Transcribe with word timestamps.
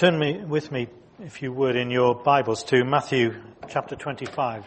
Turn 0.00 0.18
me, 0.18 0.38
with 0.38 0.72
me, 0.72 0.88
if 1.18 1.42
you 1.42 1.52
would, 1.52 1.76
in 1.76 1.90
your 1.90 2.14
Bibles 2.14 2.64
to 2.64 2.84
Matthew 2.84 3.34
chapter 3.68 3.96
25 3.96 4.64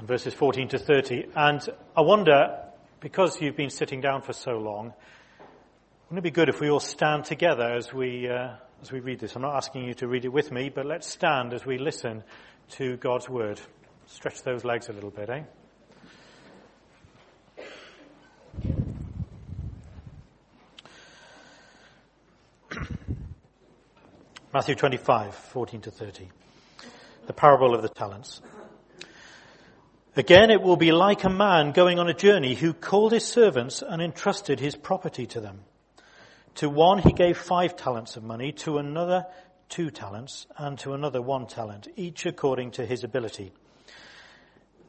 and 0.00 0.08
verses 0.08 0.34
14 0.34 0.66
to 0.70 0.78
30. 0.80 1.26
And 1.36 1.60
I 1.96 2.00
wonder, 2.00 2.58
because 2.98 3.40
you've 3.40 3.54
been 3.54 3.70
sitting 3.70 4.00
down 4.00 4.22
for 4.22 4.32
so 4.32 4.58
long, 4.58 4.92
wouldn't 6.08 6.18
it 6.18 6.22
be 6.22 6.32
good 6.32 6.48
if 6.48 6.58
we 6.60 6.70
all 6.70 6.80
stand 6.80 7.24
together 7.24 7.70
as 7.70 7.92
we, 7.92 8.28
uh, 8.28 8.56
as 8.82 8.90
we 8.90 8.98
read 8.98 9.20
this? 9.20 9.36
I'm 9.36 9.42
not 9.42 9.54
asking 9.54 9.84
you 9.84 9.94
to 9.94 10.08
read 10.08 10.24
it 10.24 10.32
with 10.32 10.50
me, 10.50 10.70
but 10.70 10.86
let's 10.86 11.08
stand 11.08 11.54
as 11.54 11.64
we 11.64 11.78
listen 11.78 12.24
to 12.70 12.96
God's 12.96 13.28
word. 13.28 13.60
Stretch 14.06 14.42
those 14.42 14.64
legs 14.64 14.88
a 14.88 14.92
little 14.92 15.12
bit, 15.12 15.30
eh? 15.30 15.42
Matthew 24.52 24.74
25, 24.74 25.32
14 25.32 25.80
to 25.82 25.90
30. 25.92 26.28
The 27.28 27.32
parable 27.32 27.72
of 27.72 27.82
the 27.82 27.88
talents. 27.88 28.40
Again, 30.16 30.50
it 30.50 30.60
will 30.60 30.76
be 30.76 30.90
like 30.90 31.22
a 31.22 31.30
man 31.30 31.70
going 31.70 32.00
on 32.00 32.08
a 32.08 32.14
journey 32.14 32.56
who 32.56 32.72
called 32.72 33.12
his 33.12 33.24
servants 33.24 33.80
and 33.80 34.02
entrusted 34.02 34.58
his 34.58 34.74
property 34.74 35.24
to 35.26 35.40
them. 35.40 35.60
To 36.56 36.68
one 36.68 36.98
he 36.98 37.12
gave 37.12 37.38
five 37.38 37.76
talents 37.76 38.16
of 38.16 38.24
money, 38.24 38.50
to 38.64 38.78
another 38.78 39.24
two 39.68 39.88
talents, 39.88 40.48
and 40.58 40.76
to 40.80 40.94
another 40.94 41.22
one 41.22 41.46
talent, 41.46 41.86
each 41.94 42.26
according 42.26 42.72
to 42.72 42.84
his 42.84 43.04
ability. 43.04 43.52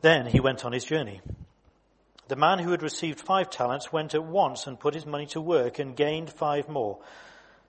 Then 0.02 0.26
he 0.26 0.40
went 0.40 0.66
on 0.66 0.72
his 0.72 0.86
journey. 0.86 1.22
The 2.30 2.36
man 2.36 2.58
who 2.58 2.72
had 2.72 2.82
received 2.82 3.20
five 3.20 3.52
talents 3.52 3.94
went 3.94 4.16
at 4.16 4.24
once 4.24 4.66
and 4.66 4.80
put 4.80 4.96
his 4.96 5.05
money 5.05 5.28
to 5.28 5.40
work 5.40 5.78
and 5.78 5.96
gained 5.96 6.32
five 6.32 6.68
more. 6.68 6.98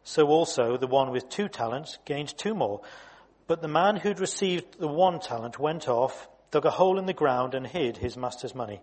So 0.05 0.29
also 0.29 0.77
the 0.77 0.87
one 0.87 1.11
with 1.11 1.29
two 1.29 1.49
talents 1.49 1.99
gained 2.05 2.37
two 2.37 2.55
more. 2.55 2.81
But 3.47 3.63
the 3.63 3.69
man 3.69 3.97
who'd 3.97 4.21
received 4.21 4.79
the 4.79 4.89
one 4.89 5.21
talent 5.21 5.59
went 5.59 5.89
off, 5.89 6.29
dug 6.51 6.65
a 6.65 6.71
hole 6.71 6.99
in 6.99 7.07
the 7.07 7.13
ground, 7.13 7.55
and 7.55 7.67
hid 7.67 7.97
his 7.97 8.17
master's 8.17 8.55
money. 8.55 8.81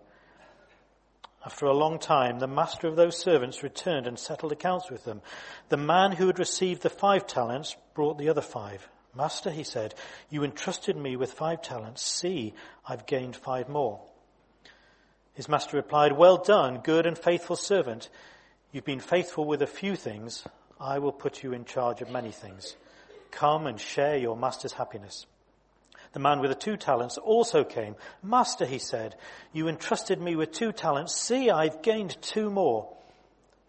After 1.44 1.66
a 1.66 1.74
long 1.74 1.98
time, 1.98 2.38
the 2.38 2.46
master 2.46 2.86
of 2.86 2.96
those 2.96 3.16
servants 3.16 3.62
returned 3.62 4.06
and 4.06 4.18
settled 4.18 4.52
accounts 4.52 4.90
with 4.90 5.04
them. 5.04 5.22
The 5.70 5.78
man 5.78 6.12
who 6.12 6.26
had 6.26 6.38
received 6.38 6.82
the 6.82 6.90
five 6.90 7.26
talents 7.26 7.76
brought 7.94 8.18
the 8.18 8.28
other 8.28 8.42
five. 8.42 8.86
Master, 9.14 9.50
he 9.50 9.64
said, 9.64 9.94
you 10.28 10.44
entrusted 10.44 10.96
me 10.96 11.16
with 11.16 11.32
five 11.32 11.62
talents. 11.62 12.02
See, 12.02 12.54
I've 12.86 13.06
gained 13.06 13.36
five 13.36 13.68
more. 13.68 14.00
His 15.32 15.48
master 15.48 15.78
replied, 15.78 16.12
Well 16.12 16.36
done, 16.36 16.80
good 16.84 17.06
and 17.06 17.16
faithful 17.16 17.56
servant. 17.56 18.10
You've 18.72 18.84
been 18.84 19.00
faithful 19.00 19.46
with 19.46 19.62
a 19.62 19.66
few 19.66 19.96
things. 19.96 20.44
I 20.80 20.98
will 20.98 21.12
put 21.12 21.42
you 21.42 21.52
in 21.52 21.66
charge 21.66 22.00
of 22.00 22.10
many 22.10 22.30
things. 22.30 22.74
Come 23.30 23.66
and 23.66 23.78
share 23.78 24.16
your 24.16 24.36
master's 24.36 24.72
happiness. 24.72 25.26
The 26.12 26.20
man 26.20 26.40
with 26.40 26.50
the 26.50 26.56
two 26.56 26.76
talents 26.76 27.18
also 27.18 27.62
came. 27.62 27.94
Master, 28.22 28.64
he 28.64 28.78
said, 28.78 29.14
you 29.52 29.68
entrusted 29.68 30.20
me 30.20 30.34
with 30.34 30.52
two 30.52 30.72
talents. 30.72 31.14
See, 31.14 31.50
I've 31.50 31.82
gained 31.82 32.20
two 32.20 32.50
more. 32.50 32.88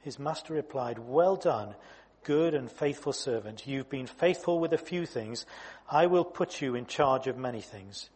His 0.02 0.18
master 0.18 0.54
replied, 0.54 0.98
well 0.98 1.36
done, 1.36 1.76
good 2.24 2.56
and 2.56 2.72
faithful 2.72 3.14
servant. 3.14 3.68
You've 3.68 3.90
been 3.90 4.08
faithful 4.08 4.60
with 4.60 4.74
a 4.74 4.78
few 4.78 5.06
things. 5.06 5.46
I 5.90 6.08
will 6.08 6.26
put 6.26 6.62
you 6.62 6.76
in 6.76 6.88
charge 6.88 7.28
of 7.28 7.38
many 7.38 7.62
things. 7.62 8.10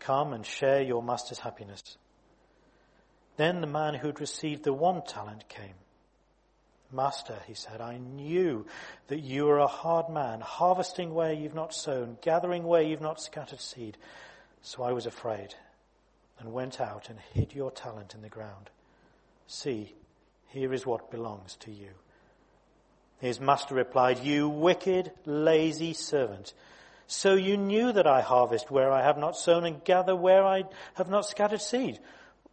Come 0.00 0.34
and 0.34 0.44
share 0.44 0.82
your 0.82 1.02
master's 1.02 1.38
happiness. 1.38 1.96
Then 3.36 3.62
the 3.62 3.66
man 3.66 3.94
who 3.94 4.08
had 4.08 4.20
received 4.20 4.64
the 4.64 4.72
one 4.74 5.02
talent 5.02 5.48
came. 5.48 5.74
Master, 6.94 7.36
he 7.46 7.54
said, 7.54 7.80
I 7.80 7.98
knew 7.98 8.66
that 9.08 9.20
you 9.20 9.48
are 9.48 9.58
a 9.58 9.66
hard 9.66 10.08
man, 10.08 10.40
harvesting 10.40 11.12
where 11.12 11.32
you've 11.32 11.54
not 11.54 11.74
sown, 11.74 12.16
gathering 12.22 12.64
where 12.64 12.82
you've 12.82 13.00
not 13.00 13.20
scattered 13.20 13.60
seed. 13.60 13.98
So 14.62 14.82
I 14.82 14.92
was 14.92 15.06
afraid 15.06 15.54
and 16.38 16.52
went 16.52 16.80
out 16.80 17.10
and 17.10 17.18
hid 17.32 17.54
your 17.54 17.70
talent 17.70 18.14
in 18.14 18.22
the 18.22 18.28
ground. 18.28 18.70
See, 19.46 19.92
here 20.48 20.72
is 20.72 20.86
what 20.86 21.10
belongs 21.10 21.56
to 21.60 21.70
you. 21.70 21.90
His 23.18 23.40
master 23.40 23.74
replied, 23.74 24.20
You 24.20 24.48
wicked, 24.48 25.10
lazy 25.24 25.94
servant. 25.94 26.54
So 27.06 27.34
you 27.34 27.56
knew 27.56 27.92
that 27.92 28.06
I 28.06 28.20
harvest 28.20 28.70
where 28.70 28.90
I 28.90 29.02
have 29.02 29.18
not 29.18 29.36
sown 29.36 29.64
and 29.64 29.84
gather 29.84 30.16
where 30.16 30.44
I 30.44 30.64
have 30.94 31.08
not 31.08 31.26
scattered 31.26 31.60
seed. 31.60 31.98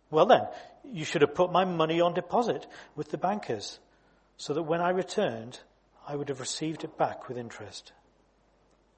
Well 0.10 0.26
then, 0.26 0.48
you 0.84 1.06
should 1.06 1.22
have 1.22 1.36
put 1.36 1.52
my 1.52 1.64
money 1.64 2.02
on 2.02 2.14
deposit 2.14 2.68
with 2.96 3.10
the 3.10 3.18
bankers 3.18 3.80
so 4.38 4.54
that 4.54 4.64
when 4.64 4.82
I 4.82 4.90
returned, 4.90 5.60
I 6.08 6.16
would 6.16 6.30
have 6.30 6.40
received 6.40 6.84
it 6.84 6.98
back 6.98 7.28
with 7.28 7.38
interest. 7.38 7.92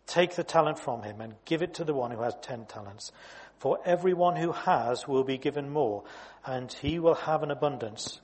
Take 0.06 0.36
the 0.36 0.44
talent 0.44 0.80
from 0.80 1.04
him 1.04 1.22
and 1.22 1.36
give 1.46 1.62
it 1.62 1.76
to 1.76 1.84
the 1.84 1.94
one 1.94 2.12
who 2.12 2.22
has 2.22 2.36
ten 2.42 2.66
talents. 2.66 3.12
For 3.60 3.80
everyone 3.86 4.36
who 4.36 4.52
has 4.52 5.08
will 5.08 5.24
be 5.24 5.38
given 5.38 5.70
more, 5.70 6.04
and 6.46 6.72
he 6.72 7.00
will 7.00 7.16
have 7.16 7.44
an 7.44 7.52
abundance. 7.52 8.20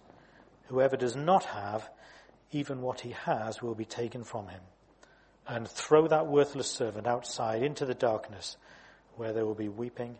Whoever 0.68 0.98
does 0.98 1.16
not 1.16 1.46
have, 1.46 1.90
even 2.52 2.82
what 2.82 3.02
he 3.02 3.12
has 3.12 3.62
will 3.62 3.76
be 3.76 3.86
taken 3.86 4.24
from 4.24 4.50
him. 4.50 4.62
And 5.48 5.68
throw 5.68 6.08
that 6.08 6.28
worthless 6.28 6.70
servant 6.70 7.08
outside 7.08 7.64
into 7.64 7.86
the 7.86 7.94
darkness, 7.94 8.58
where 9.16 9.34
there 9.34 9.46
will 9.46 9.56
be 9.56 9.70
weeping 9.70 10.18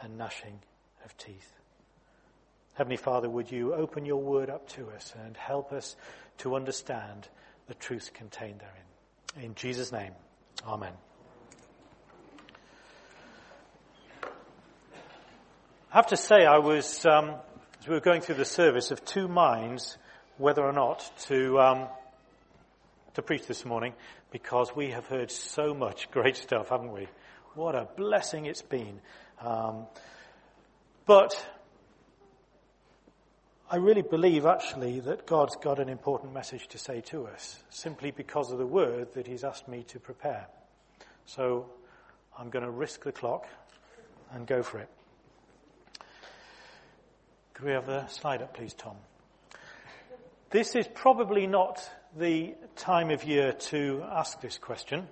and 0.00 0.16
gnashing 0.16 0.60
of 1.04 1.16
teeth. 1.16 1.52
Heavenly 2.74 2.96
Father, 2.96 3.28
would 3.28 3.50
you 3.50 3.74
open 3.74 4.06
your 4.06 4.22
word 4.22 4.48
up 4.48 4.68
to 4.70 4.88
us 4.90 5.12
and 5.24 5.36
help 5.36 5.72
us 5.72 5.94
to 6.38 6.54
understand 6.56 7.28
the 7.66 7.74
truth 7.74 8.12
contained 8.14 8.60
therein. 8.60 9.46
In 9.46 9.54
Jesus' 9.54 9.92
name, 9.92 10.12
Amen. 10.66 10.92
I 15.92 15.96
have 15.96 16.06
to 16.08 16.16
say, 16.16 16.46
I 16.46 16.58
was, 16.58 17.04
um, 17.04 17.34
as 17.80 17.88
we 17.88 17.94
were 17.94 18.00
going 18.00 18.20
through 18.20 18.36
the 18.36 18.44
service, 18.44 18.90
of 18.90 19.04
two 19.04 19.28
minds 19.28 19.98
whether 20.38 20.62
or 20.62 20.72
not 20.72 21.10
to, 21.26 21.60
um, 21.60 21.88
to 23.14 23.22
preach 23.22 23.46
this 23.46 23.64
morning 23.64 23.92
because 24.30 24.74
we 24.74 24.90
have 24.90 25.06
heard 25.06 25.30
so 25.30 25.74
much 25.74 26.10
great 26.12 26.36
stuff, 26.36 26.70
haven't 26.70 26.92
we? 26.92 27.08
What 27.54 27.74
a 27.74 27.86
blessing 27.96 28.46
it's 28.46 28.62
been. 28.62 29.00
Um, 29.40 29.86
but 31.04 31.44
I 33.72 33.76
really 33.76 34.02
believe 34.02 34.44
actually 34.44 35.00
that 35.00 35.26
God's 35.26 35.56
got 35.56 35.78
an 35.78 35.88
important 35.88 36.34
message 36.34 36.68
to 36.68 36.78
say 36.78 37.00
to 37.06 37.26
us 37.26 37.58
simply 37.70 38.10
because 38.10 38.52
of 38.52 38.58
the 38.58 38.66
word 38.66 39.14
that 39.14 39.26
He's 39.26 39.44
asked 39.44 39.66
me 39.66 39.82
to 39.84 39.98
prepare. 39.98 40.46
So 41.24 41.70
I'm 42.38 42.50
going 42.50 42.66
to 42.66 42.70
risk 42.70 43.04
the 43.04 43.12
clock 43.12 43.46
and 44.30 44.46
go 44.46 44.62
for 44.62 44.78
it. 44.78 44.90
Could 47.54 47.64
we 47.64 47.72
have 47.72 47.86
the 47.86 48.06
slide 48.08 48.42
up, 48.42 48.52
please, 48.52 48.74
Tom? 48.74 48.96
This 50.50 50.74
is 50.74 50.86
probably 50.86 51.46
not 51.46 51.80
the 52.14 52.54
time 52.76 53.08
of 53.08 53.24
year 53.24 53.52
to 53.52 54.04
ask 54.06 54.38
this 54.42 54.58
question. 54.58 55.08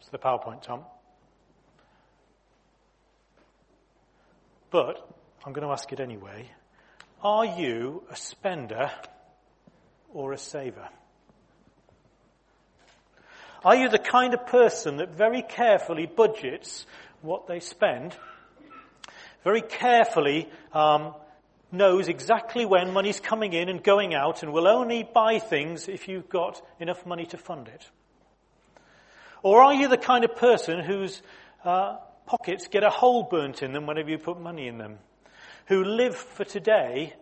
It's 0.00 0.08
the 0.08 0.18
PowerPoint, 0.18 0.62
Tom. 0.62 0.86
But 4.70 5.06
I'm 5.44 5.52
going 5.52 5.66
to 5.66 5.72
ask 5.72 5.92
it 5.92 6.00
anyway. 6.00 6.48
Are 7.22 7.44
you 7.44 8.02
a 8.10 8.16
spender 8.16 8.90
or 10.14 10.32
a 10.32 10.38
saver? 10.38 10.88
Are 13.62 13.76
you 13.76 13.90
the 13.90 13.98
kind 13.98 14.32
of 14.32 14.46
person 14.46 14.96
that 14.96 15.10
very 15.10 15.42
carefully 15.42 16.06
budgets 16.06 16.86
what 17.20 17.46
they 17.46 17.60
spend, 17.60 18.16
very 19.44 19.60
carefully 19.60 20.48
um, 20.72 21.14
knows 21.70 22.08
exactly 22.08 22.64
when 22.64 22.94
money's 22.94 23.20
coming 23.20 23.52
in 23.52 23.68
and 23.68 23.82
going 23.82 24.14
out 24.14 24.42
and 24.42 24.50
will 24.54 24.66
only 24.66 25.02
buy 25.02 25.38
things 25.40 25.88
if 25.88 26.08
you've 26.08 26.30
got 26.30 26.62
enough 26.78 27.04
money 27.04 27.26
to 27.26 27.36
fund 27.36 27.68
it? 27.68 27.86
Or 29.42 29.62
are 29.62 29.74
you 29.74 29.88
the 29.88 29.98
kind 29.98 30.24
of 30.24 30.36
person 30.36 30.80
whose 30.80 31.20
uh, 31.66 31.98
pockets 32.24 32.68
get 32.68 32.82
a 32.82 32.90
hole 32.90 33.24
burnt 33.24 33.62
in 33.62 33.72
them 33.72 33.86
whenever 33.86 34.08
you 34.08 34.16
put 34.16 34.40
money 34.40 34.68
in 34.68 34.78
them? 34.78 34.98
Who 35.70 35.84
live 35.84 36.16
for 36.16 36.44
today 36.44 37.14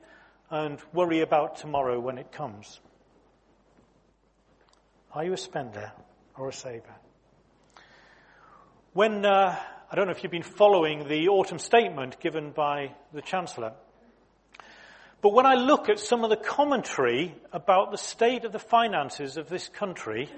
and 0.51 0.79
worry 0.95 1.21
about 1.21 1.57
tomorrow 1.57 2.01
when 2.01 2.17
it 2.17 2.33
comes? 2.33 2.81
Are 5.13 5.23
you 5.23 5.35
a 5.35 5.37
spender 5.37 5.93
or 6.35 6.49
a 6.49 6.53
saver? 6.55 6.95
When, 8.95 9.27
uh, 9.27 9.55
I 9.93 9.95
don't 9.95 10.07
know 10.07 10.13
if 10.13 10.23
you've 10.23 10.33
been 10.33 10.43
following 10.43 11.09
the 11.09 11.29
autumn 11.29 11.59
statement 11.59 12.21
given 12.21 12.53
by 12.53 12.93
the 13.13 13.21
Chancellor, 13.21 13.75
but 15.21 15.35
when 15.35 15.45
I 15.45 15.57
look 15.57 15.91
at 15.91 15.99
some 15.99 16.25
of 16.25 16.31
the 16.31 16.37
commentary 16.37 17.35
about 17.53 17.91
the 17.91 17.99
state 17.99 18.47
of 18.47 18.53
the 18.53 18.59
finances 18.59 19.37
of 19.37 19.51
this 19.51 19.69
country, 19.69 20.31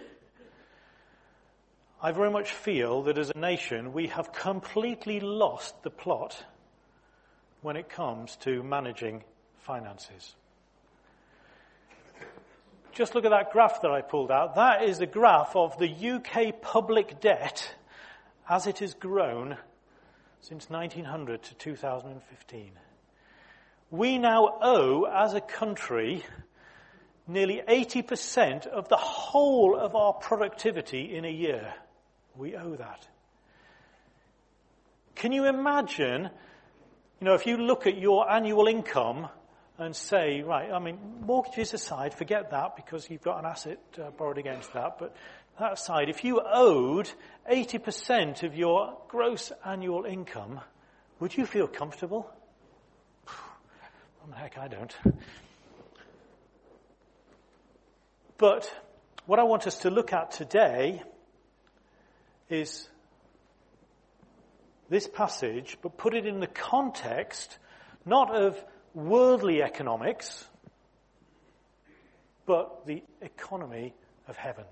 I 2.02 2.10
very 2.10 2.32
much 2.32 2.50
feel 2.50 3.04
that 3.04 3.18
as 3.18 3.30
a 3.30 3.38
nation 3.38 3.92
we 3.92 4.08
have 4.08 4.32
completely 4.32 5.20
lost 5.20 5.84
the 5.84 5.90
plot 5.90 6.44
when 7.62 7.76
it 7.76 7.88
comes 7.88 8.36
to 8.36 8.62
managing 8.62 9.22
finances. 9.58 10.34
just 12.92 13.14
look 13.14 13.24
at 13.24 13.30
that 13.30 13.52
graph 13.52 13.82
that 13.82 13.90
I 13.90 14.00
pulled 14.00 14.30
out. 14.30 14.56
That 14.56 14.82
is 14.82 14.98
the 14.98 15.06
graph 15.06 15.54
of 15.54 15.78
the 15.78 15.88
UK 15.88 16.60
public 16.60 17.20
debt 17.20 17.74
as 18.48 18.66
it 18.66 18.78
has 18.80 18.94
grown 18.94 19.56
since 20.40 20.70
1900 20.70 21.42
to 21.42 21.54
2015. 21.54 22.72
We 23.90 24.18
now 24.18 24.58
owe, 24.62 25.04
as 25.04 25.34
a 25.34 25.40
country, 25.40 26.24
nearly 27.26 27.62
80% 27.66 28.66
of 28.66 28.88
the 28.88 28.96
whole 28.96 29.76
of 29.76 29.94
our 29.94 30.12
productivity 30.12 31.14
in 31.16 31.24
a 31.24 31.30
year. 31.30 31.72
We 32.36 32.56
owe 32.56 32.76
that. 32.76 33.08
Can 35.14 35.32
you 35.32 35.46
imagine, 35.46 36.30
you 37.20 37.26
know, 37.26 37.34
if 37.34 37.46
you 37.46 37.58
look 37.58 37.86
at 37.86 37.98
your 37.98 38.30
annual 38.30 38.66
income 38.66 39.28
and 39.78 39.94
say, 39.94 40.40
right, 40.40 40.70
I 40.72 40.78
mean, 40.78 40.98
mortgages 41.20 41.74
aside, 41.74 42.14
forget 42.14 42.50
that 42.50 42.76
because 42.76 43.10
you've 43.10 43.22
got 43.22 43.38
an 43.38 43.44
asset 43.44 43.78
uh, 44.02 44.10
borrowed 44.10 44.38
against 44.38 44.72
that, 44.72 44.98
but 44.98 45.14
that 45.58 45.74
aside, 45.74 46.08
if 46.08 46.24
you 46.24 46.40
owed 46.42 47.10
80% 47.50 48.42
of 48.42 48.56
your 48.56 48.96
gross 49.08 49.52
annual 49.64 50.06
income, 50.06 50.60
would 51.18 51.36
you 51.36 51.46
feel 51.46 51.66
comfortable? 51.66 52.30
Well, 54.26 54.38
heck, 54.38 54.58
I 54.58 54.68
don't. 54.68 54.94
But 58.36 58.72
what 59.26 59.38
I 59.38 59.44
want 59.44 59.66
us 59.66 59.78
to 59.78 59.90
look 59.90 60.12
at 60.12 60.30
today 60.30 61.02
is 62.50 62.88
this 64.90 65.08
passage, 65.08 65.78
but 65.80 65.96
put 65.96 66.14
it 66.14 66.26
in 66.26 66.40
the 66.40 66.46
context 66.46 67.58
not 68.04 68.34
of 68.34 68.62
worldly 68.92 69.62
economics, 69.62 70.44
but 72.44 72.84
the 72.86 73.02
economy 73.22 73.94
of 74.26 74.36
heaven. 74.36 74.64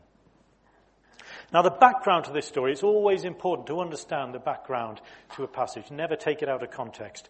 Now, 1.53 1.63
the 1.63 1.71
background 1.71 2.25
to 2.25 2.33
this 2.33 2.47
story, 2.47 2.73
it's 2.73 2.83
always 2.83 3.25
important 3.25 3.69
to 3.69 3.81
understand 3.81 4.35
the 4.35 4.39
background 4.39 5.01
to 5.37 5.45
a 5.45 5.49
passage. 5.49 5.91
Never 5.91 6.17
take 6.17 6.43
it 6.43 6.49
out 6.49 6.63
of 6.63 6.71
context. 6.71 7.29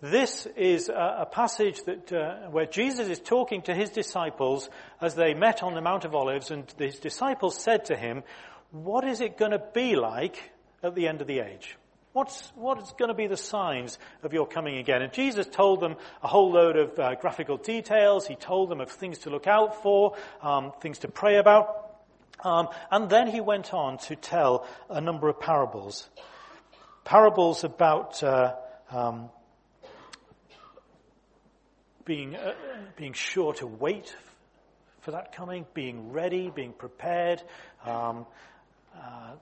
This 0.00 0.46
is 0.56 0.88
a, 0.88 1.16
a 1.20 1.26
passage 1.26 1.82
that, 1.84 2.12
uh, 2.12 2.50
where 2.50 2.66
Jesus 2.66 3.08
is 3.08 3.18
talking 3.18 3.62
to 3.62 3.74
his 3.74 3.90
disciples 3.90 4.68
as 5.00 5.14
they 5.14 5.34
met 5.34 5.62
on 5.62 5.74
the 5.74 5.80
Mount 5.80 6.04
of 6.04 6.14
Olives, 6.14 6.50
and 6.50 6.72
his 6.78 6.98
disciples 6.98 7.58
said 7.58 7.86
to 7.86 7.96
him, 7.96 8.22
What 8.70 9.04
is 9.04 9.20
it 9.20 9.38
going 9.38 9.52
to 9.52 9.62
be 9.72 9.96
like 9.96 10.52
at 10.82 10.94
the 10.94 11.08
end 11.08 11.20
of 11.20 11.26
the 11.26 11.40
age? 11.40 11.76
What's, 12.16 12.50
what's 12.54 12.94
going 12.94 13.10
to 13.10 13.14
be 13.14 13.26
the 13.26 13.36
signs 13.36 13.98
of 14.22 14.32
your 14.32 14.46
coming 14.46 14.78
again? 14.78 15.02
And 15.02 15.12
Jesus 15.12 15.46
told 15.46 15.80
them 15.80 15.96
a 16.22 16.26
whole 16.26 16.50
load 16.50 16.78
of 16.78 16.98
uh, 16.98 17.14
graphical 17.16 17.58
details. 17.58 18.26
He 18.26 18.36
told 18.36 18.70
them 18.70 18.80
of 18.80 18.90
things 18.90 19.18
to 19.18 19.30
look 19.30 19.46
out 19.46 19.82
for, 19.82 20.16
um, 20.40 20.72
things 20.80 21.00
to 21.00 21.08
pray 21.08 21.36
about. 21.36 21.98
Um, 22.42 22.68
and 22.90 23.10
then 23.10 23.26
he 23.26 23.42
went 23.42 23.74
on 23.74 23.98
to 24.06 24.16
tell 24.16 24.66
a 24.88 24.98
number 24.98 25.28
of 25.28 25.40
parables. 25.40 26.08
Parables 27.04 27.64
about 27.64 28.22
uh, 28.22 28.54
um, 28.90 29.28
being, 32.06 32.34
uh, 32.34 32.54
being 32.96 33.12
sure 33.12 33.52
to 33.52 33.66
wait 33.66 34.16
for 35.02 35.10
that 35.10 35.34
coming, 35.34 35.66
being 35.74 36.12
ready, 36.12 36.48
being 36.48 36.72
prepared. 36.72 37.42
Um, 37.84 38.24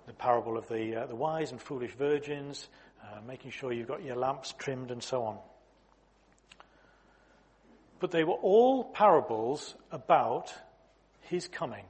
the 0.07 0.13
parable 0.13 0.57
of 0.59 0.69
the, 0.69 1.03
uh, 1.03 1.07
the 1.07 1.15
wise 1.15 1.51
and 1.51 1.61
foolish 1.61 1.93
virgins, 1.93 2.69
uh, 3.03 3.21
making 3.27 3.51
sure 3.51 3.73
you've 3.73 3.89
got 3.89 4.03
your 4.03 4.17
lamps 4.17 4.55
trimmed 4.59 4.91
and 4.91 5.03
so 5.03 5.23
on. 5.23 5.39
But 8.01 8.11
they 8.11 8.25
were 8.25 8.35
all 8.35 8.85
parables 8.85 9.75
about 9.91 10.53
his 11.23 11.49
coming 11.49 11.85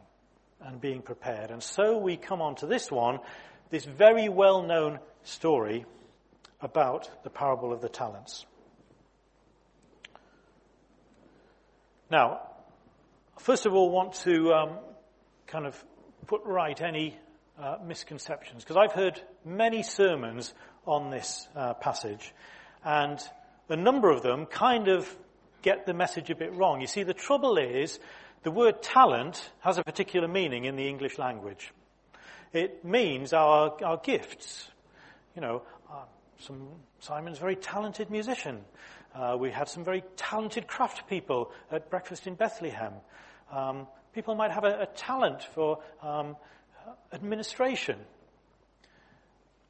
and 0.60 0.80
being 0.80 1.02
prepared. 1.02 1.50
And 1.50 1.62
so 1.62 1.98
we 1.98 2.16
come 2.16 2.40
on 2.40 2.54
to 2.56 2.66
this 2.66 2.90
one, 2.90 3.18
this 3.70 3.84
very 3.84 4.28
well 4.28 4.62
known 4.62 5.00
story 5.24 5.84
about 6.60 7.10
the 7.24 7.30
parable 7.30 7.72
of 7.72 7.80
the 7.80 7.88
talents. 7.88 8.46
Now, 12.10 12.42
first 13.38 13.66
of 13.66 13.74
all, 13.74 13.90
want 13.90 14.14
to 14.22 14.52
um, 14.52 14.70
kind 15.46 15.66
of 15.66 15.84
put 16.26 16.42
right 16.44 16.80
any 16.80 17.18
uh, 17.58 17.76
misconceptions 17.84 18.64
because 18.64 18.76
I've 18.76 18.92
heard 18.92 19.20
many 19.44 19.82
sermons 19.82 20.52
on 20.86 21.10
this 21.10 21.48
uh, 21.54 21.74
passage, 21.74 22.34
and 22.84 23.18
a 23.68 23.76
number 23.76 24.10
of 24.10 24.22
them 24.22 24.46
kind 24.46 24.88
of 24.88 25.08
get 25.62 25.86
the 25.86 25.94
message 25.94 26.30
a 26.30 26.34
bit 26.34 26.52
wrong. 26.54 26.80
You 26.80 26.86
see, 26.86 27.02
the 27.02 27.14
trouble 27.14 27.56
is 27.56 27.98
the 28.42 28.50
word 28.50 28.82
talent 28.82 29.50
has 29.60 29.78
a 29.78 29.82
particular 29.82 30.28
meaning 30.28 30.66
in 30.66 30.76
the 30.76 30.86
English 30.86 31.18
language. 31.18 31.72
It 32.52 32.84
means 32.84 33.32
our, 33.32 33.82
our 33.82 33.96
gifts. 33.96 34.68
You 35.34 35.40
know, 35.40 35.62
uh, 35.90 36.04
some, 36.38 36.68
Simon's 37.00 37.38
a 37.38 37.40
very 37.40 37.56
talented 37.56 38.10
musician. 38.10 38.60
Uh, 39.14 39.36
we 39.38 39.50
had 39.50 39.68
some 39.68 39.84
very 39.84 40.04
talented 40.16 40.66
craft 40.66 41.08
people 41.08 41.52
at 41.72 41.88
breakfast 41.88 42.26
in 42.26 42.34
Bethlehem. 42.34 42.92
Um, 43.50 43.86
people 44.12 44.34
might 44.34 44.50
have 44.50 44.64
a, 44.64 44.82
a 44.82 44.86
talent 44.86 45.42
for 45.54 45.78
um, 46.02 46.36
administration. 47.14 47.98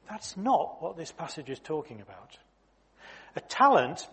That's 0.09 0.35
not 0.35 0.81
what 0.81 0.97
this 0.97 1.11
passage 1.11 1.49
is 1.49 1.59
talking 1.59 2.01
about. 2.01 2.37
A 3.35 3.41
talent, 3.41 4.07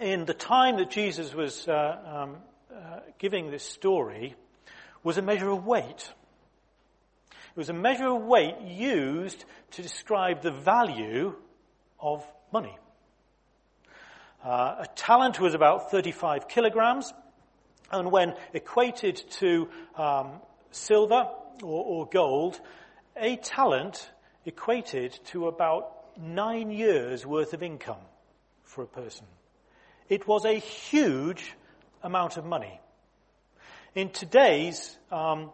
in 0.00 0.24
the 0.24 0.34
time 0.34 0.76
that 0.76 0.90
Jesus 0.90 1.34
was 1.34 1.68
uh, 1.68 1.98
um, 2.06 2.36
uh, 2.74 3.00
giving 3.18 3.50
this 3.50 3.64
story, 3.64 4.34
was 5.02 5.18
a 5.18 5.22
measure 5.22 5.50
of 5.50 5.66
weight. 5.66 6.12
It 7.30 7.56
was 7.56 7.68
a 7.68 7.74
measure 7.74 8.08
of 8.08 8.22
weight 8.22 8.56
used 8.66 9.44
to 9.72 9.82
describe 9.82 10.42
the 10.42 10.50
value 10.52 11.34
of 12.00 12.24
money. 12.52 12.76
Uh, 14.44 14.76
a 14.80 14.86
talent 14.94 15.40
was 15.40 15.54
about 15.54 15.90
35 15.90 16.48
kilograms, 16.48 17.12
and 17.90 18.12
when 18.12 18.34
equated 18.52 19.16
to 19.30 19.68
um, 19.96 20.40
silver 20.70 21.28
or, 21.62 21.84
or 21.84 22.06
gold, 22.06 22.60
a 23.16 23.36
talent 23.36 24.10
equated 24.44 25.18
to 25.26 25.48
about 25.48 25.92
nine 26.18 26.70
years 26.70 27.24
worth 27.26 27.52
of 27.52 27.62
income 27.62 28.00
for 28.64 28.82
a 28.82 28.86
person. 28.86 29.26
It 30.08 30.26
was 30.26 30.44
a 30.44 30.54
huge 30.54 31.54
amount 32.02 32.36
of 32.36 32.44
money. 32.44 32.80
In 33.94 34.10
today's 34.10 34.96
um, 35.10 35.50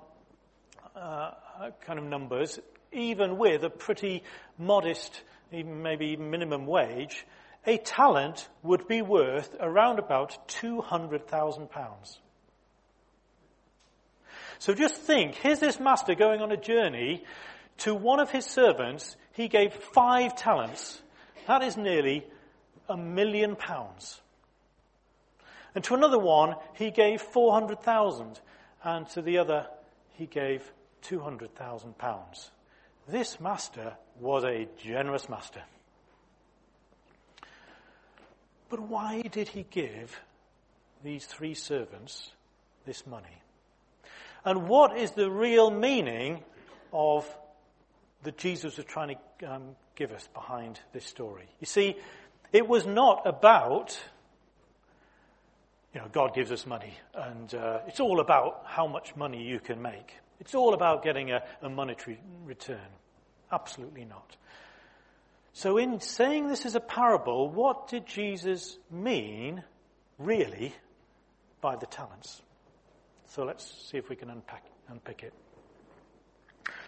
uh, 0.94 1.30
kind 1.80 1.98
of 1.98 2.04
numbers, 2.04 2.58
even 2.92 3.38
with 3.38 3.64
a 3.64 3.70
pretty 3.70 4.22
modest, 4.58 5.22
even 5.52 5.82
maybe 5.82 6.16
minimum 6.16 6.66
wage, 6.66 7.26
a 7.66 7.78
talent 7.78 8.48
would 8.62 8.86
be 8.86 9.02
worth 9.02 9.56
around 9.58 9.98
about 9.98 10.48
£200,000. 10.48 12.18
So 14.58 14.74
just 14.74 14.96
think, 14.96 15.34
here's 15.34 15.60
this 15.60 15.80
master 15.80 16.14
going 16.14 16.40
on 16.40 16.52
a 16.52 16.56
journey 16.56 17.24
to 17.78 17.94
one 17.94 18.20
of 18.20 18.30
his 18.30 18.46
servants. 18.46 19.16
He 19.32 19.48
gave 19.48 19.72
five 19.72 20.36
talents. 20.36 21.00
That 21.46 21.62
is 21.62 21.76
nearly 21.76 22.26
a 22.88 22.96
million 22.96 23.56
pounds. 23.56 24.20
And 25.74 25.82
to 25.84 25.94
another 25.94 26.18
one, 26.18 26.54
he 26.74 26.90
gave 26.90 27.20
400,000. 27.20 28.40
And 28.82 29.08
to 29.10 29.22
the 29.22 29.38
other, 29.38 29.66
he 30.12 30.26
gave 30.26 30.72
200,000 31.02 31.98
pounds. 31.98 32.50
This 33.08 33.40
master 33.40 33.96
was 34.20 34.44
a 34.44 34.68
generous 34.78 35.28
master. 35.28 35.62
But 38.68 38.80
why 38.80 39.22
did 39.22 39.48
he 39.48 39.66
give 39.70 40.20
these 41.02 41.26
three 41.26 41.54
servants 41.54 42.30
this 42.86 43.06
money? 43.06 43.42
And 44.44 44.68
what 44.68 44.96
is 44.96 45.12
the 45.12 45.30
real 45.30 45.70
meaning 45.70 46.42
of 46.92 47.26
that 48.24 48.36
Jesus 48.36 48.76
was 48.76 48.86
trying 48.86 49.16
to 49.40 49.54
um, 49.54 49.62
give 49.96 50.12
us 50.12 50.28
behind 50.34 50.78
this 50.92 51.06
story? 51.06 51.48
You 51.60 51.66
see, 51.66 51.96
it 52.52 52.68
was 52.68 52.86
not 52.86 53.26
about, 53.26 53.98
you 55.94 56.00
know, 56.00 56.08
God 56.12 56.34
gives 56.34 56.52
us 56.52 56.66
money, 56.66 56.94
and 57.14 57.54
uh, 57.54 57.80
it's 57.88 58.00
all 58.00 58.20
about 58.20 58.64
how 58.66 58.86
much 58.86 59.16
money 59.16 59.42
you 59.42 59.60
can 59.60 59.80
make. 59.80 60.14
It's 60.40 60.54
all 60.54 60.74
about 60.74 61.02
getting 61.02 61.30
a, 61.30 61.42
a 61.62 61.70
monetary 61.70 62.20
return. 62.44 62.78
Absolutely 63.50 64.04
not. 64.04 64.36
So, 65.52 65.78
in 65.78 66.00
saying 66.00 66.48
this 66.48 66.66
is 66.66 66.74
a 66.74 66.80
parable, 66.80 67.48
what 67.48 67.88
did 67.88 68.06
Jesus 68.06 68.76
mean, 68.90 69.62
really, 70.18 70.74
by 71.60 71.76
the 71.76 71.86
talents? 71.86 72.42
So, 73.34 73.42
let's 73.42 73.64
see 73.90 73.98
if 73.98 74.08
we 74.08 74.14
can 74.14 74.30
unpack, 74.30 74.64
unpick 74.88 75.24
it. 75.24 75.32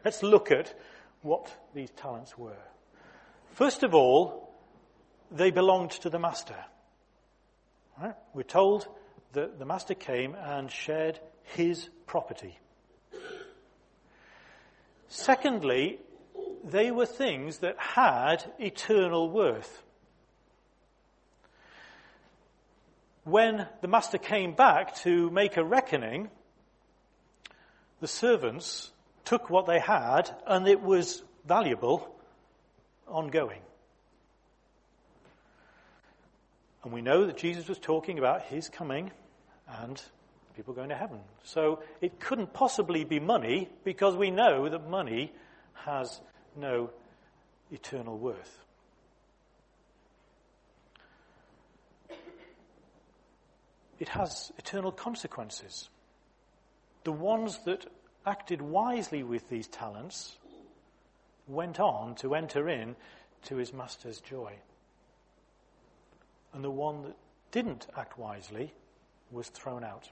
Let's 0.04 0.22
look 0.22 0.52
at 0.52 0.78
what 1.22 1.52
these 1.74 1.90
talents 1.90 2.38
were. 2.38 2.62
First 3.54 3.82
of 3.82 3.96
all, 3.96 4.54
they 5.32 5.50
belonged 5.50 5.90
to 6.02 6.08
the 6.08 6.20
master. 6.20 6.54
Right? 8.00 8.14
We're 8.32 8.44
told 8.44 8.86
that 9.32 9.58
the 9.58 9.64
master 9.64 9.94
came 9.94 10.36
and 10.36 10.70
shared 10.70 11.18
his 11.42 11.88
property. 12.06 12.56
Secondly, 15.08 15.98
they 16.62 16.92
were 16.92 17.06
things 17.06 17.58
that 17.58 17.76
had 17.76 18.44
eternal 18.60 19.28
worth. 19.28 19.82
When 23.24 23.66
the 23.80 23.88
master 23.88 24.18
came 24.18 24.52
back 24.52 24.94
to 24.98 25.28
make 25.30 25.56
a 25.56 25.64
reckoning, 25.64 26.30
the 28.00 28.08
servants 28.08 28.90
took 29.24 29.50
what 29.50 29.66
they 29.66 29.78
had 29.78 30.30
and 30.46 30.66
it 30.68 30.82
was 30.82 31.22
valuable 31.46 32.14
ongoing. 33.08 33.60
And 36.84 36.92
we 36.92 37.02
know 37.02 37.26
that 37.26 37.36
Jesus 37.36 37.68
was 37.68 37.78
talking 37.78 38.18
about 38.18 38.42
his 38.42 38.68
coming 38.68 39.10
and 39.68 40.00
people 40.54 40.72
going 40.72 40.90
to 40.90 40.94
heaven. 40.94 41.18
So 41.42 41.82
it 42.00 42.20
couldn't 42.20 42.52
possibly 42.52 43.04
be 43.04 43.18
money 43.18 43.68
because 43.84 44.16
we 44.16 44.30
know 44.30 44.68
that 44.68 44.88
money 44.88 45.32
has 45.74 46.20
no 46.56 46.90
eternal 47.70 48.16
worth. 48.16 48.58
It 53.98 54.08
has 54.10 54.52
eternal 54.58 54.92
consequences. 54.92 55.88
The 57.06 57.12
ones 57.12 57.60
that 57.66 57.86
acted 58.26 58.60
wisely 58.60 59.22
with 59.22 59.48
these 59.48 59.68
talents 59.68 60.34
went 61.46 61.78
on 61.78 62.16
to 62.16 62.34
enter 62.34 62.68
in 62.68 62.96
to 63.44 63.54
his 63.54 63.72
master's 63.72 64.20
joy 64.20 64.54
and 66.52 66.64
the 66.64 66.70
one 66.70 67.04
that 67.04 67.16
didn't 67.52 67.86
act 67.96 68.18
wisely 68.18 68.74
was 69.30 69.48
thrown 69.50 69.84
out. 69.84 70.10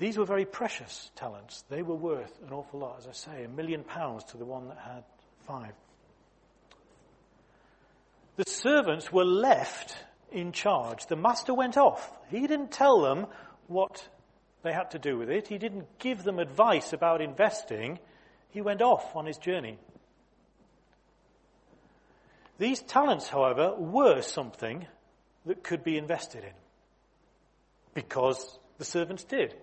These 0.00 0.18
were 0.18 0.24
very 0.24 0.44
precious 0.44 1.12
talents. 1.14 1.62
They 1.68 1.82
were 1.82 1.94
worth 1.94 2.36
an 2.44 2.52
awful 2.52 2.80
lot, 2.80 2.96
as 2.98 3.06
I 3.06 3.12
say, 3.12 3.44
a 3.44 3.48
million 3.48 3.84
pounds 3.84 4.24
to 4.24 4.38
the 4.38 4.44
one 4.44 4.66
that 4.66 4.78
had 4.78 5.04
five. 5.46 5.74
The 8.34 8.44
servants 8.44 9.12
were 9.12 9.24
left 9.24 9.94
in 10.30 10.52
charge. 10.52 11.06
The 11.06 11.16
master 11.16 11.54
went 11.54 11.76
off. 11.76 12.10
He 12.30 12.46
didn't 12.46 12.70
tell 12.70 13.00
them 13.00 13.26
what 13.66 14.06
they 14.62 14.72
had 14.72 14.90
to 14.92 14.98
do 14.98 15.16
with 15.16 15.30
it. 15.30 15.48
He 15.48 15.58
didn't 15.58 15.98
give 15.98 16.24
them 16.24 16.38
advice 16.38 16.92
about 16.92 17.20
investing. 17.20 17.98
He 18.50 18.60
went 18.60 18.82
off 18.82 19.14
on 19.14 19.26
his 19.26 19.38
journey. 19.38 19.78
These 22.58 22.80
talents, 22.80 23.28
however, 23.28 23.74
were 23.76 24.22
something 24.22 24.86
that 25.44 25.62
could 25.62 25.84
be 25.84 25.98
invested 25.98 26.42
in 26.42 26.54
because 27.94 28.58
the 28.78 28.84
servants 28.84 29.24
did. 29.24 29.54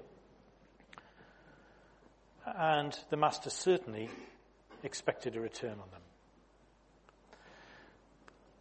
And 2.46 2.98
the 3.10 3.18
master 3.18 3.50
certainly 3.50 4.10
expected 4.84 5.36
a 5.36 5.40
return 5.42 5.72
on 5.72 5.90
them. 5.92 6.02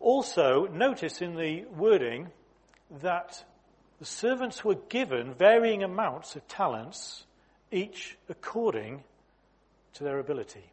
Also, 0.03 0.67
notice 0.67 1.23
in 1.23 1.37
the 1.37 1.65
wording 1.77 2.27
that 3.03 3.45
the 4.01 4.05
servants 4.05 4.65
were 4.65 4.75
given 4.75 5.33
varying 5.33 5.85
amounts 5.85 6.35
of 6.35 6.47
talents, 6.49 7.25
each 7.71 8.19
according 8.29 9.05
to 9.95 10.03
their 10.03 10.19
ability. 10.19 10.65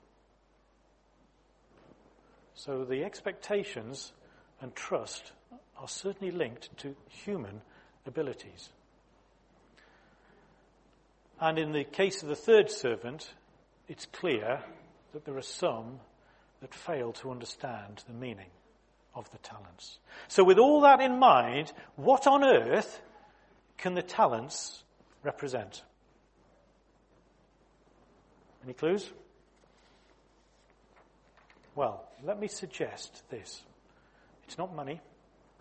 So 2.56 2.84
the 2.84 3.04
expectations 3.04 4.14
and 4.62 4.74
trust 4.74 5.32
are 5.78 5.88
certainly 5.88 6.32
linked 6.32 6.76
to 6.80 6.96
human 7.08 7.62
abilities. 8.08 8.70
And 11.40 11.60
in 11.60 11.72
the 11.72 11.84
case 11.84 12.24
of 12.24 12.30
the 12.30 12.36
third 12.36 12.72
servant, 12.72 13.32
it's 13.88 14.08
clear 14.08 14.64
that 15.14 15.24
there 15.24 15.38
are 15.38 15.44
some 15.44 16.00
that 16.62 16.74
fail 16.74 17.14
to 17.14 17.30
understand 17.30 18.04
the 18.08 18.14
meaning 18.14 18.50
of 19.16 19.30
the 19.32 19.38
talents. 19.40 20.00
So 20.28 20.44
with 20.44 20.58
all 20.58 20.82
that 20.82 21.02
in 21.02 21.20
mind, 21.20 21.72
what 21.96 22.28
on 22.28 22.44
earth 22.44 23.02
can 23.78 23.96
the 23.96 24.02
talents 24.02 24.84
represent? 25.24 25.84
Any 28.64 28.74
clues? 28.74 29.10
Well, 31.76 32.04
let 32.24 32.40
me 32.40 32.48
suggest 32.48 33.24
this. 33.30 33.62
It's 34.46 34.58
not 34.58 34.76
money, 34.76 35.02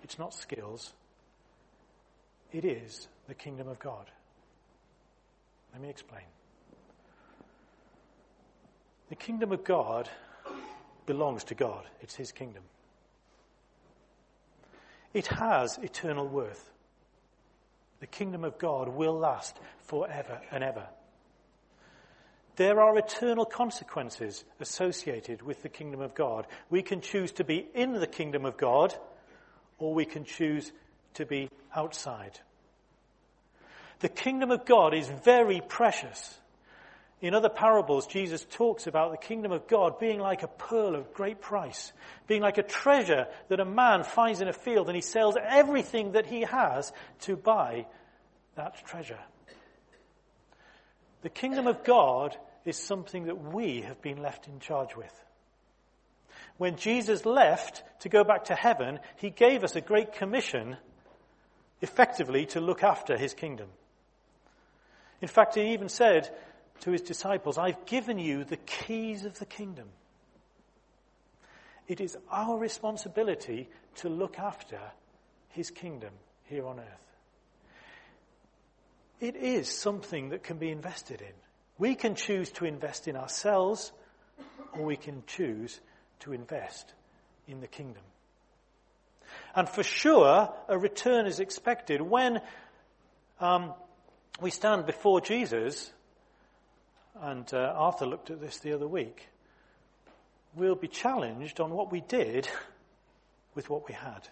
it's 0.02 0.18
not 0.18 0.34
skills, 0.34 0.92
it 2.52 2.64
is 2.64 3.08
the 3.28 3.34
kingdom 3.34 3.68
of 3.68 3.78
God. 3.78 4.10
Let 5.72 5.82
me 5.82 5.90
explain. 5.90 6.24
The 9.10 9.16
kingdom 9.16 9.52
of 9.52 9.64
God 9.64 10.08
belongs 11.06 11.44
to 11.44 11.54
God, 11.54 11.84
it's 12.00 12.14
His 12.14 12.32
kingdom. 12.32 12.62
It 15.18 15.26
has 15.26 15.78
eternal 15.78 16.28
worth. 16.28 16.70
The 17.98 18.06
kingdom 18.06 18.44
of 18.44 18.56
God 18.56 18.88
will 18.88 19.18
last 19.18 19.58
forever 19.80 20.40
and 20.52 20.62
ever. 20.62 20.86
There 22.54 22.80
are 22.80 22.96
eternal 22.96 23.44
consequences 23.44 24.44
associated 24.60 25.42
with 25.42 25.64
the 25.64 25.68
kingdom 25.68 26.00
of 26.02 26.14
God. 26.14 26.46
We 26.70 26.82
can 26.82 27.00
choose 27.00 27.32
to 27.32 27.42
be 27.42 27.66
in 27.74 27.94
the 27.94 28.06
kingdom 28.06 28.44
of 28.44 28.56
God, 28.56 28.94
or 29.80 29.92
we 29.92 30.04
can 30.04 30.22
choose 30.22 30.70
to 31.14 31.26
be 31.26 31.50
outside. 31.74 32.38
The 33.98 34.08
kingdom 34.08 34.52
of 34.52 34.66
God 34.66 34.94
is 34.94 35.08
very 35.08 35.60
precious. 35.60 36.38
In 37.20 37.34
other 37.34 37.48
parables, 37.48 38.06
Jesus 38.06 38.46
talks 38.48 38.86
about 38.86 39.10
the 39.10 39.26
kingdom 39.26 39.50
of 39.50 39.66
God 39.66 39.98
being 39.98 40.20
like 40.20 40.44
a 40.44 40.48
pearl 40.48 40.94
of 40.94 41.12
great 41.12 41.40
price, 41.40 41.92
being 42.28 42.42
like 42.42 42.58
a 42.58 42.62
treasure 42.62 43.26
that 43.48 43.58
a 43.58 43.64
man 43.64 44.04
finds 44.04 44.40
in 44.40 44.46
a 44.46 44.52
field 44.52 44.86
and 44.86 44.94
he 44.94 45.02
sells 45.02 45.36
everything 45.36 46.12
that 46.12 46.26
he 46.26 46.42
has 46.42 46.92
to 47.20 47.36
buy 47.36 47.86
that 48.54 48.84
treasure. 48.86 49.18
The 51.22 51.28
kingdom 51.28 51.66
of 51.66 51.82
God 51.82 52.36
is 52.64 52.76
something 52.76 53.24
that 53.26 53.52
we 53.52 53.82
have 53.82 54.00
been 54.00 54.22
left 54.22 54.46
in 54.46 54.60
charge 54.60 54.94
with. 54.94 55.12
When 56.56 56.76
Jesus 56.76 57.26
left 57.26 57.82
to 58.00 58.08
go 58.08 58.22
back 58.22 58.44
to 58.44 58.54
heaven, 58.54 59.00
he 59.16 59.30
gave 59.30 59.64
us 59.64 59.74
a 59.74 59.80
great 59.80 60.12
commission, 60.12 60.76
effectively, 61.80 62.46
to 62.46 62.60
look 62.60 62.84
after 62.84 63.16
his 63.16 63.34
kingdom. 63.34 63.68
In 65.20 65.28
fact, 65.28 65.56
he 65.56 65.72
even 65.72 65.88
said 65.88 66.30
to 66.80 66.90
his 66.90 67.02
disciples, 67.02 67.58
I've 67.58 67.86
given 67.86 68.18
you 68.18 68.44
the 68.44 68.56
keys 68.56 69.24
of 69.24 69.38
the 69.38 69.46
kingdom. 69.46 69.88
It 71.86 72.00
is 72.00 72.16
our 72.30 72.58
responsibility 72.58 73.68
to 73.96 74.08
look 74.08 74.38
after 74.38 74.78
his 75.50 75.70
kingdom 75.70 76.12
here 76.44 76.66
on 76.66 76.78
earth. 76.78 77.08
It 79.20 79.36
is 79.36 79.68
something 79.68 80.28
that 80.30 80.42
can 80.42 80.58
be 80.58 80.70
invested 80.70 81.20
in. 81.20 81.32
We 81.78 81.94
can 81.94 82.14
choose 82.14 82.50
to 82.52 82.64
invest 82.64 83.08
in 83.08 83.16
ourselves, 83.16 83.92
or 84.72 84.84
we 84.84 84.96
can 84.96 85.22
choose 85.26 85.80
to 86.20 86.32
invest 86.32 86.92
in 87.46 87.60
the 87.60 87.66
kingdom. 87.66 88.02
And 89.54 89.68
for 89.68 89.82
sure, 89.82 90.52
a 90.68 90.78
return 90.78 91.26
is 91.26 91.40
expected. 91.40 92.00
When 92.00 92.40
um, 93.40 93.72
we 94.40 94.50
stand 94.50 94.86
before 94.86 95.20
Jesus, 95.20 95.92
and 97.20 97.52
uh, 97.52 97.74
Arthur 97.76 98.06
looked 98.06 98.30
at 98.30 98.40
this 98.40 98.58
the 98.58 98.72
other 98.72 98.88
week, 98.88 99.28
we'll 100.54 100.74
be 100.74 100.88
challenged 100.88 101.60
on 101.60 101.70
what 101.70 101.90
we 101.92 102.00
did 102.00 102.48
with 103.54 103.68
what 103.70 103.86
we 103.88 103.94
had. 103.94 104.28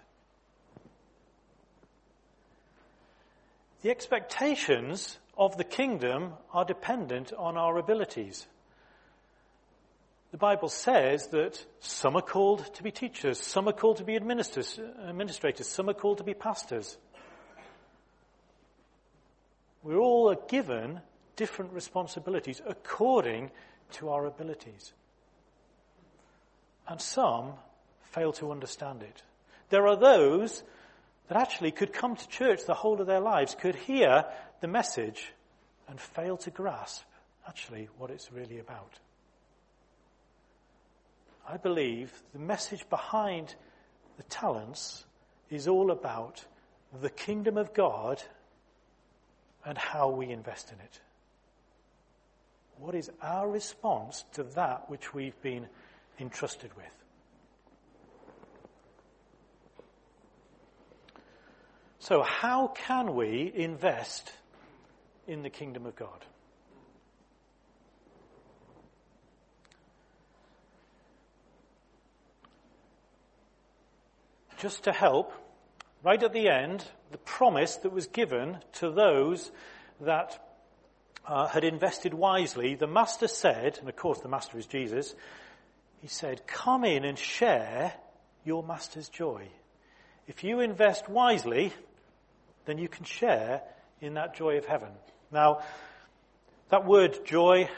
The 3.82 3.90
expectations 3.90 5.18
of 5.36 5.56
the 5.56 5.64
kingdom 5.64 6.32
are 6.52 6.64
dependent 6.64 7.32
on 7.32 7.56
our 7.56 7.78
abilities. 7.78 8.46
The 10.32 10.38
Bible 10.38 10.68
says 10.68 11.28
that 11.28 11.64
some 11.80 12.16
are 12.16 12.22
called 12.22 12.74
to 12.74 12.82
be 12.82 12.90
teachers, 12.90 13.40
some 13.40 13.68
are 13.68 13.72
called 13.72 13.98
to 13.98 14.04
be 14.04 14.16
administrators, 14.16 14.78
administrators 15.08 15.68
some 15.68 15.88
are 15.88 15.94
called 15.94 16.18
to 16.18 16.24
be 16.24 16.34
pastors. 16.34 16.96
We're 19.82 19.98
all 19.98 20.34
given 20.48 21.00
different 21.36 21.72
responsibilities 21.72 22.60
according 22.66 23.50
to 23.92 24.08
our 24.08 24.26
abilities. 24.26 24.92
And 26.88 27.00
some 27.00 27.52
fail 28.02 28.32
to 28.34 28.50
understand 28.50 29.02
it. 29.02 29.22
There 29.70 29.86
are 29.86 29.96
those 29.96 30.62
that 31.28 31.36
actually 31.36 31.72
could 31.72 31.92
come 31.92 32.16
to 32.16 32.28
church 32.28 32.64
the 32.64 32.74
whole 32.74 33.00
of 33.00 33.06
their 33.06 33.20
lives, 33.20 33.56
could 33.58 33.74
hear 33.74 34.24
the 34.60 34.68
message 34.68 35.32
and 35.88 36.00
fail 36.00 36.36
to 36.38 36.50
grasp 36.50 37.04
actually 37.46 37.88
what 37.98 38.10
it's 38.10 38.32
really 38.32 38.58
about. 38.58 38.92
I 41.48 41.56
believe 41.56 42.12
the 42.32 42.40
message 42.40 42.88
behind 42.88 43.54
the 44.16 44.24
talents 44.24 45.04
is 45.48 45.68
all 45.68 45.90
about 45.90 46.44
the 47.00 47.10
kingdom 47.10 47.56
of 47.56 47.72
God 47.72 48.22
and 49.64 49.78
how 49.78 50.08
we 50.10 50.30
invest 50.30 50.72
in 50.72 50.80
it. 50.80 51.00
What 52.78 52.94
is 52.94 53.10
our 53.22 53.48
response 53.48 54.24
to 54.34 54.42
that 54.42 54.90
which 54.90 55.14
we've 55.14 55.40
been 55.42 55.66
entrusted 56.20 56.70
with? 56.76 56.86
So, 61.98 62.22
how 62.22 62.68
can 62.68 63.16
we 63.16 63.50
invest 63.52 64.32
in 65.26 65.42
the 65.42 65.50
kingdom 65.50 65.86
of 65.86 65.96
God? 65.96 66.24
Just 74.58 74.84
to 74.84 74.92
help, 74.92 75.32
right 76.04 76.22
at 76.22 76.32
the 76.32 76.48
end, 76.48 76.84
the 77.10 77.18
promise 77.18 77.76
that 77.76 77.92
was 77.92 78.06
given 78.06 78.58
to 78.74 78.90
those 78.90 79.50
that 80.00 80.45
uh, 81.26 81.46
had 81.48 81.64
invested 81.64 82.14
wisely, 82.14 82.74
the 82.74 82.86
master 82.86 83.28
said, 83.28 83.78
and 83.78 83.88
of 83.88 83.96
course 83.96 84.20
the 84.20 84.28
master 84.28 84.58
is 84.58 84.66
Jesus, 84.66 85.14
he 86.00 86.08
said, 86.08 86.46
come 86.46 86.84
in 86.84 87.04
and 87.04 87.18
share 87.18 87.92
your 88.44 88.62
master's 88.62 89.08
joy. 89.08 89.48
If 90.26 90.44
you 90.44 90.60
invest 90.60 91.08
wisely, 91.08 91.72
then 92.64 92.78
you 92.78 92.88
can 92.88 93.04
share 93.04 93.62
in 94.00 94.14
that 94.14 94.36
joy 94.36 94.58
of 94.58 94.66
heaven. 94.66 94.90
Now, 95.32 95.62
that 96.70 96.84
word 96.84 97.24
joy 97.24 97.68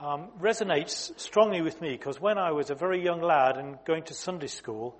um, 0.00 0.28
resonates 0.40 1.18
strongly 1.18 1.60
with 1.60 1.80
me 1.80 1.92
because 1.92 2.20
when 2.20 2.38
I 2.38 2.52
was 2.52 2.70
a 2.70 2.74
very 2.74 3.02
young 3.02 3.20
lad 3.20 3.56
and 3.56 3.78
going 3.84 4.04
to 4.04 4.14
Sunday 4.14 4.46
school, 4.46 4.98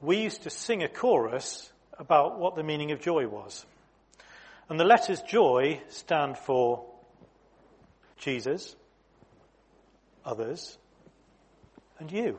we 0.00 0.18
used 0.18 0.44
to 0.44 0.50
sing 0.50 0.82
a 0.82 0.88
chorus 0.88 1.70
about 1.98 2.38
what 2.38 2.56
the 2.56 2.62
meaning 2.62 2.92
of 2.92 3.00
joy 3.00 3.26
was. 3.26 3.66
And 4.70 4.78
the 4.78 4.84
letters 4.84 5.20
joy 5.22 5.82
stand 5.88 6.38
for 6.38 6.86
Jesus, 8.18 8.76
others, 10.24 10.78
and 11.98 12.10
you. 12.10 12.38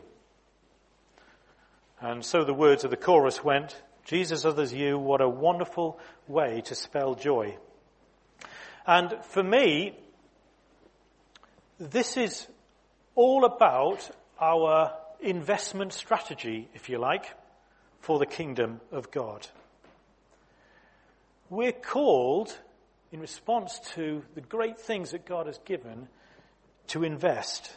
And 2.00 2.24
so 2.24 2.46
the 2.46 2.54
words 2.54 2.86
of 2.86 2.90
the 2.90 2.96
chorus 2.96 3.44
went, 3.44 3.76
Jesus, 4.06 4.46
others, 4.46 4.74
you, 4.74 4.98
what 4.98 5.20
a 5.20 5.28
wonderful 5.28 6.00
way 6.26 6.62
to 6.66 6.74
spell 6.74 7.16
joy. 7.16 7.58
And 8.88 9.14
for 9.26 9.44
me, 9.44 10.00
this 11.80 12.16
is 12.16 12.48
all 13.14 13.44
about 13.44 14.10
our 14.40 14.94
investment 15.20 15.92
strategy, 15.92 16.70
if 16.74 16.88
you 16.88 16.98
like, 16.98 17.26
for 18.00 18.20
the 18.20 18.26
kingdom 18.26 18.80
of 18.90 19.12
God. 19.12 19.46
We're 21.51 21.74
called, 21.74 22.58
in 23.12 23.20
response 23.20 23.77
to 23.96 24.24
the 24.36 24.41
great 24.41 24.79
things 24.79 25.12
that 25.12 25.25
God 25.25 25.48
has 25.48 25.60
given, 25.65 26.08
to 26.88 27.03
invest 27.03 27.70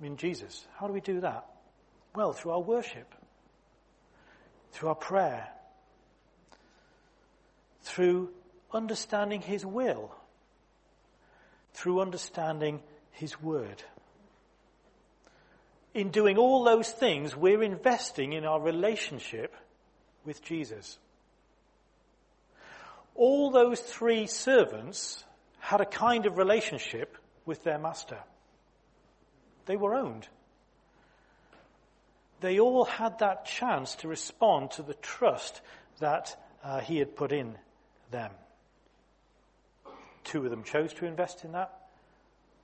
in 0.00 0.16
Jesus. 0.16 0.64
How 0.78 0.86
do 0.86 0.92
we 0.92 1.00
do 1.00 1.22
that? 1.22 1.46
Well, 2.14 2.32
through 2.32 2.52
our 2.52 2.60
worship, 2.60 3.12
through 4.70 4.90
our 4.90 4.94
prayer, 4.94 5.48
through 7.82 8.30
understanding 8.72 9.40
His 9.40 9.66
will, 9.66 10.14
through 11.74 12.00
understanding 12.00 12.82
His 13.10 13.42
word. 13.42 13.82
In 15.92 16.10
doing 16.10 16.38
all 16.38 16.62
those 16.62 16.88
things, 16.88 17.34
we're 17.34 17.64
investing 17.64 18.32
in 18.32 18.44
our 18.44 18.60
relationship 18.60 19.56
with 20.24 20.40
Jesus 20.44 21.00
all 23.14 23.50
those 23.50 23.80
three 23.80 24.26
servants 24.26 25.24
had 25.58 25.80
a 25.80 25.86
kind 25.86 26.26
of 26.26 26.38
relationship 26.38 27.16
with 27.44 27.62
their 27.64 27.78
master. 27.78 28.18
They 29.66 29.76
were 29.76 29.94
owned. 29.94 30.26
They 32.40 32.58
all 32.58 32.84
had 32.84 33.18
that 33.18 33.44
chance 33.44 33.94
to 33.96 34.08
respond 34.08 34.72
to 34.72 34.82
the 34.82 34.94
trust 34.94 35.60
that 35.98 36.36
uh, 36.64 36.80
he 36.80 36.98
had 36.98 37.14
put 37.14 37.32
in 37.32 37.56
them. 38.10 38.30
Two 40.24 40.44
of 40.44 40.50
them 40.50 40.64
chose 40.64 40.92
to 40.94 41.06
invest 41.06 41.44
in 41.44 41.52
that. 41.52 41.72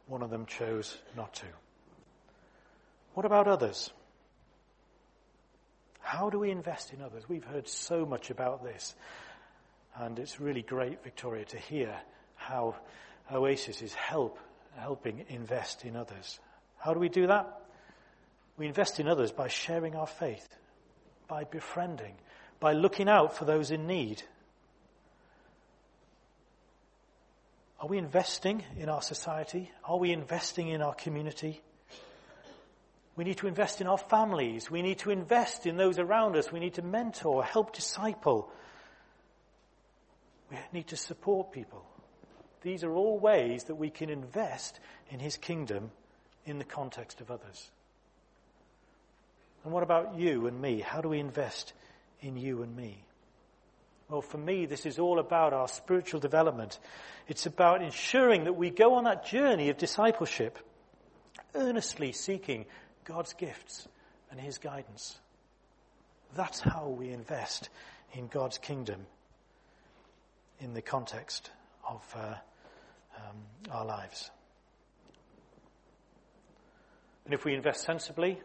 One 0.06 0.22
of 0.22 0.30
them 0.30 0.46
chose 0.46 0.96
not 1.16 1.34
to. 1.34 1.46
What 3.14 3.26
about 3.26 3.48
others? 3.48 3.90
How 6.00 6.30
do 6.30 6.38
we 6.38 6.50
invest 6.50 6.92
in 6.92 7.02
others? 7.02 7.28
We've 7.28 7.44
heard 7.44 7.68
so 7.68 8.06
much 8.06 8.30
about 8.30 8.62
this. 8.62 8.94
And 9.98 10.18
it's 10.18 10.40
really 10.40 10.62
great, 10.62 11.02
Victoria, 11.02 11.44
to 11.46 11.58
hear 11.58 11.94
how 12.34 12.76
Oasis 13.32 13.80
is 13.80 13.94
help, 13.94 14.38
helping 14.76 15.24
invest 15.28 15.84
in 15.84 15.96
others. 15.96 16.38
How 16.78 16.92
do 16.92 17.00
we 17.00 17.08
do 17.08 17.26
that? 17.28 17.62
We 18.58 18.66
invest 18.66 19.00
in 19.00 19.08
others 19.08 19.32
by 19.32 19.48
sharing 19.48 19.96
our 19.96 20.06
faith, 20.06 20.48
by 21.28 21.44
befriending, 21.44 22.14
by 22.60 22.74
looking 22.74 23.08
out 23.08 23.36
for 23.36 23.44
those 23.44 23.70
in 23.70 23.86
need. 23.86 24.22
Are 27.80 27.88
we 27.88 27.98
investing 27.98 28.64
in 28.78 28.88
our 28.88 29.02
society? 29.02 29.70
Are 29.84 29.98
we 29.98 30.12
investing 30.12 30.68
in 30.68 30.82
our 30.82 30.94
community? 30.94 31.60
We 33.16 33.24
need 33.24 33.38
to 33.38 33.46
invest 33.46 33.80
in 33.80 33.86
our 33.86 33.98
families. 33.98 34.70
We 34.70 34.82
need 34.82 34.98
to 35.00 35.10
invest 35.10 35.66
in 35.66 35.76
those 35.76 35.98
around 35.98 36.36
us. 36.36 36.52
We 36.52 36.60
need 36.60 36.74
to 36.74 36.82
mentor, 36.82 37.42
help 37.42 37.74
disciple, 37.74 38.50
we 40.50 40.56
need 40.72 40.88
to 40.88 40.96
support 40.96 41.52
people. 41.52 41.84
These 42.62 42.84
are 42.84 42.92
all 42.92 43.18
ways 43.18 43.64
that 43.64 43.74
we 43.76 43.90
can 43.90 44.10
invest 44.10 44.80
in 45.10 45.20
His 45.20 45.36
kingdom 45.36 45.90
in 46.44 46.58
the 46.58 46.64
context 46.64 47.20
of 47.20 47.30
others. 47.30 47.70
And 49.64 49.72
what 49.72 49.82
about 49.82 50.18
you 50.18 50.46
and 50.46 50.60
me? 50.60 50.80
How 50.80 51.00
do 51.00 51.08
we 51.08 51.18
invest 51.18 51.72
in 52.20 52.36
you 52.36 52.62
and 52.62 52.74
me? 52.76 53.04
Well, 54.08 54.22
for 54.22 54.38
me, 54.38 54.66
this 54.66 54.86
is 54.86 55.00
all 55.00 55.18
about 55.18 55.52
our 55.52 55.66
spiritual 55.66 56.20
development. 56.20 56.78
It's 57.26 57.46
about 57.46 57.82
ensuring 57.82 58.44
that 58.44 58.52
we 58.52 58.70
go 58.70 58.94
on 58.94 59.04
that 59.04 59.26
journey 59.26 59.68
of 59.68 59.78
discipleship, 59.78 60.58
earnestly 61.56 62.12
seeking 62.12 62.66
God's 63.04 63.32
gifts 63.32 63.88
and 64.30 64.40
His 64.40 64.58
guidance. 64.58 65.18
That's 66.36 66.60
how 66.60 66.88
we 66.88 67.10
invest 67.10 67.68
in 68.12 68.28
God's 68.28 68.58
kingdom 68.58 69.06
in 70.60 70.74
the 70.74 70.82
context 70.82 71.50
of 71.88 72.02
uh, 72.16 72.34
um, 73.16 73.36
our 73.70 73.84
lives. 73.84 74.30
And 77.24 77.34
if 77.34 77.44
we 77.44 77.54
invest 77.54 77.84
sensibly, 77.84 78.40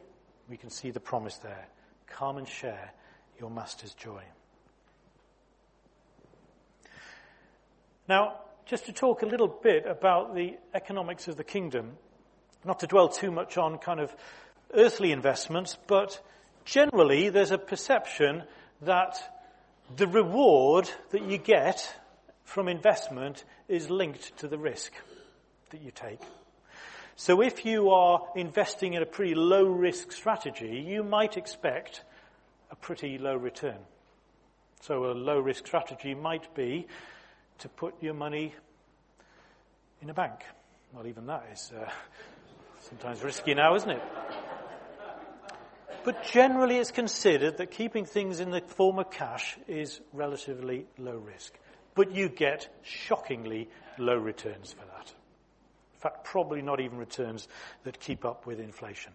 we 0.50 0.58
can 0.58 0.70
see 0.70 0.92
the 0.92 1.00
promise 1.00 1.38
there. 1.38 1.68
Come 2.08 2.38
and 2.38 2.48
share 2.48 2.92
your 3.40 3.50
master's 3.50 3.94
joy. 3.94 4.24
Now, 8.08 8.40
just 8.66 8.86
to 8.88 8.92
talk 8.92 9.22
a 9.22 9.26
little 9.26 9.48
bit 9.48 9.86
about 9.86 10.36
the 10.36 10.58
economics 10.74 11.28
of 11.28 11.38
the 11.38 11.44
kingdom, 11.44 11.94
not 12.66 12.80
to 12.80 12.88
dwell 12.88 13.10
too 13.10 13.32
much 13.32 13.58
on 13.58 13.78
kind 13.78 14.00
of 14.00 14.16
earthly 14.74 15.12
investments, 15.12 15.78
but 15.88 16.22
generally 16.66 17.30
there's 17.30 17.52
a 17.52 17.58
perception 17.58 18.44
that 18.82 19.18
the 19.96 20.08
reward 20.08 20.90
that 21.12 21.24
you 21.24 21.38
get 21.38 21.94
from 22.44 22.68
investment 22.68 23.44
is 23.68 23.90
linked 23.90 24.38
to 24.38 24.48
the 24.48 24.58
risk 24.58 24.94
that 25.70 25.82
you 25.82 25.92
take. 25.92 26.22
So 27.16 27.42
if 27.42 27.66
you 27.66 27.92
are 27.92 28.28
investing 28.36 28.94
in 28.94 29.04
a 29.04 29.06
pretty 29.06 29.36
low 29.36 29.66
risk 29.66 30.12
strategy, 30.12 30.84
you 30.88 31.04
might 31.04 31.38
expect 31.38 32.04
a 32.72 32.76
pretty 32.76 33.18
low 33.18 33.36
return. 33.36 33.78
So 34.82 35.06
a 35.06 35.14
low 35.14 35.40
risk 35.40 35.68
strategy 35.68 36.16
might 36.16 36.54
be 36.56 36.88
to 37.60 37.70
put 37.70 38.02
your 38.02 38.16
money 38.16 38.56
in 40.02 40.10
a 40.10 40.14
bank. 40.14 40.44
Well, 40.94 41.06
even 41.06 41.28
that 41.28 41.46
is 41.54 41.72
uh, 41.78 41.90
sometimes 42.80 43.24
risky 43.24 43.54
now, 43.54 43.76
isn't 43.76 43.92
it? 43.92 44.02
But 46.04 46.26
generally 46.26 46.78
it's 46.78 46.92
considered 46.92 47.58
that 47.58 47.70
keeping 47.70 48.06
things 48.06 48.40
in 48.40 48.50
the 48.50 48.62
form 48.62 48.98
of 48.98 49.12
cash 49.12 49.58
is 49.68 50.02
relatively 50.12 50.88
low 50.98 51.18
risk 51.18 51.54
but 51.96 52.12
you 52.12 52.30
get 52.30 52.68
shockingly 52.84 53.70
low 53.98 54.18
returns 54.18 54.74
for 54.74 54.86
that. 54.86 55.14
In 55.94 56.00
fact, 56.00 56.24
probably 56.24 56.62
not 56.62 56.80
even 56.80 56.98
returns 56.98 57.48
that 57.84 58.00
keep 58.00 58.26
up 58.26 58.46
with 58.46 58.60
inflation. 58.60 59.12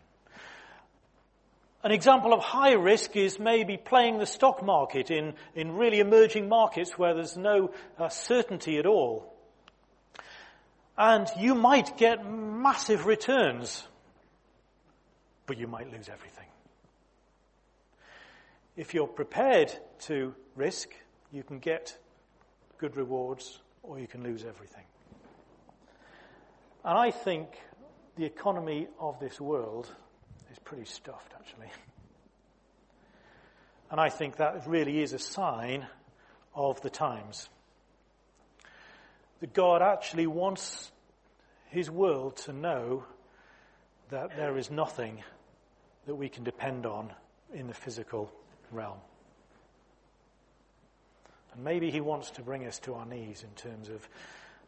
An 1.83 1.93
example 1.93 2.33
of 2.33 2.41
high 2.41 2.73
risk 2.73 3.17
is 3.17 3.39
maybe 3.39 3.77
playing 3.77 4.19
the 4.19 4.27
stock 4.27 4.65
market 4.65 5.11
in, 5.11 5.35
in 5.55 5.73
really 5.73 6.01
emerging 6.01 6.49
markets 6.49 6.99
where 6.99 7.15
there's 7.15 7.37
no 7.37 7.71
uh, 7.99 8.09
certainty 8.09 8.79
at 8.79 8.87
all. 8.87 9.33
And 10.99 11.29
you 11.39 11.55
might 11.55 11.97
get 11.97 12.29
massive 12.29 13.07
returns, 13.07 13.87
but 15.47 15.59
you 15.59 15.67
might 15.67 15.93
lose 15.93 16.09
everything. 16.09 16.47
If 18.77 18.95
you're 18.95 19.07
prepared 19.07 19.73
to 20.07 20.35
risk, 20.55 20.89
you 21.31 21.43
can 21.43 21.59
get 21.59 21.97
good 22.79 22.97
rewards 22.97 23.61
or 23.83 23.99
you 23.99 24.07
can 24.07 24.23
lose 24.23 24.45
everything. 24.45 24.85
And 26.85 26.99
I 26.99 27.11
think 27.11 27.49
the 28.17 28.25
economy 28.25 28.89
of 29.01 29.19
this 29.21 29.41
world 29.41 29.93
is 30.53 30.59
pretty 30.61 30.85
stuffed, 30.85 31.33
actually. 31.39 31.71
And 33.91 34.01
I 34.01 34.09
think 34.09 34.37
that 34.37 34.67
really 34.67 35.01
is 35.03 35.12
a 35.12 35.19
sign 35.19 35.87
of 36.55 36.81
the 36.83 36.91
times. 36.91 37.49
That 39.41 39.53
God 39.53 39.83
actually 39.83 40.27
wants 40.27 40.91
his 41.69 41.91
world 41.91 42.37
to 42.39 42.53
know 42.53 43.05
that 44.11 44.37
there 44.37 44.57
is 44.57 44.71
nothing 44.71 45.23
that 46.07 46.15
we 46.15 46.29
can 46.29 46.45
depend 46.45 46.87
on 46.87 47.12
in 47.53 47.67
the 47.67 47.75
physical 47.75 48.33
realm. 48.71 48.99
And 51.57 51.64
maybe 51.64 51.90
he 51.90 52.01
wants 52.01 52.31
to 52.33 52.42
bring 52.42 52.66
us 52.66 52.79
to 52.81 52.95
our 52.95 53.07
knees 53.07 53.42
in 53.42 53.71
terms 53.71 53.88
of, 53.88 54.09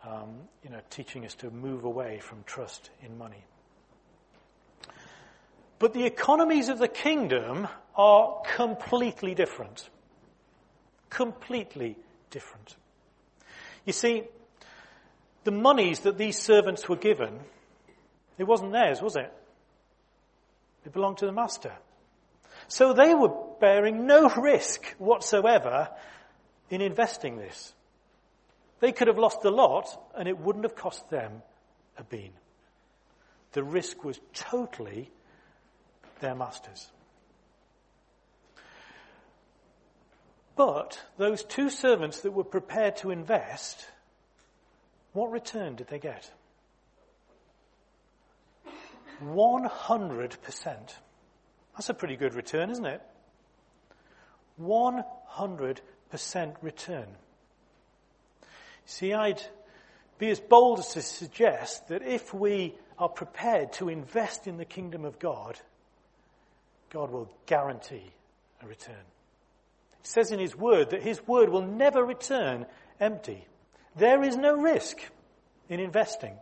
um, 0.04 0.48
you 0.64 0.70
know, 0.70 0.80
teaching 0.90 1.24
us 1.26 1.34
to 1.36 1.50
move 1.50 1.84
away 1.84 2.18
from 2.18 2.42
trust 2.44 2.90
in 3.02 3.18
money. 3.18 3.44
But 5.78 5.92
the 5.92 6.06
economies 6.06 6.68
of 6.70 6.78
the 6.78 6.88
kingdom 6.88 7.68
are 7.94 8.42
completely 8.56 9.34
different. 9.34 9.88
Completely 11.10 11.96
different. 12.30 12.76
You 13.84 13.92
see, 13.92 14.24
the 15.44 15.52
monies 15.52 16.00
that 16.00 16.18
these 16.18 16.38
servants 16.38 16.88
were 16.88 16.96
given, 16.96 17.38
it 18.38 18.44
wasn't 18.44 18.72
theirs, 18.72 19.00
was 19.00 19.16
it? 19.16 19.32
It 20.84 20.92
belonged 20.92 21.18
to 21.18 21.26
the 21.26 21.32
master. 21.32 21.72
So 22.66 22.92
they 22.92 23.14
were 23.14 23.32
bearing 23.60 24.06
no 24.06 24.28
risk 24.28 24.94
whatsoever 24.98 25.90
in 26.70 26.80
investing 26.80 27.36
this. 27.36 27.72
They 28.80 28.92
could 28.92 29.08
have 29.08 29.18
lost 29.18 29.44
a 29.44 29.50
lot 29.50 29.88
and 30.16 30.28
it 30.28 30.38
wouldn't 30.38 30.64
have 30.64 30.76
cost 30.76 31.08
them 31.10 31.42
a 31.96 32.04
bean. 32.04 32.32
The 33.52 33.62
risk 33.64 34.04
was 34.04 34.20
totally 34.34 35.10
their 36.20 36.34
masters. 36.34 36.88
But 40.54 41.00
those 41.16 41.44
two 41.44 41.70
servants 41.70 42.20
that 42.20 42.32
were 42.32 42.44
prepared 42.44 42.96
to 42.98 43.10
invest, 43.10 43.86
what 45.12 45.30
return 45.30 45.76
did 45.76 45.86
they 45.86 46.00
get? 46.00 46.30
100%. 49.22 50.76
That's 51.74 51.88
a 51.88 51.94
pretty 51.94 52.16
good 52.16 52.34
return, 52.34 52.70
isn't 52.70 52.86
it? 52.86 53.00
100% 54.60 55.78
return. 56.62 57.06
See, 58.86 59.12
I'd 59.12 59.42
be 60.18 60.30
as 60.30 60.40
bold 60.40 60.78
as 60.78 60.92
to 60.94 61.02
suggest 61.02 61.88
that 61.88 62.02
if 62.02 62.32
we 62.32 62.74
are 62.98 63.08
prepared 63.08 63.72
to 63.74 63.88
invest 63.88 64.46
in 64.46 64.56
the 64.56 64.64
kingdom 64.64 65.04
of 65.04 65.18
God, 65.18 65.58
God 66.90 67.10
will 67.10 67.30
guarantee 67.46 68.10
a 68.62 68.66
return. 68.66 68.94
He 70.02 70.08
says 70.08 70.32
in 70.32 70.38
His 70.38 70.56
Word 70.56 70.90
that 70.90 71.02
His 71.02 71.24
Word 71.26 71.48
will 71.48 71.62
never 71.62 72.04
return 72.04 72.66
empty. 72.98 73.46
There 73.96 74.22
is 74.22 74.36
no 74.36 74.56
risk 74.56 74.98
in 75.68 75.80
investing 75.80 76.34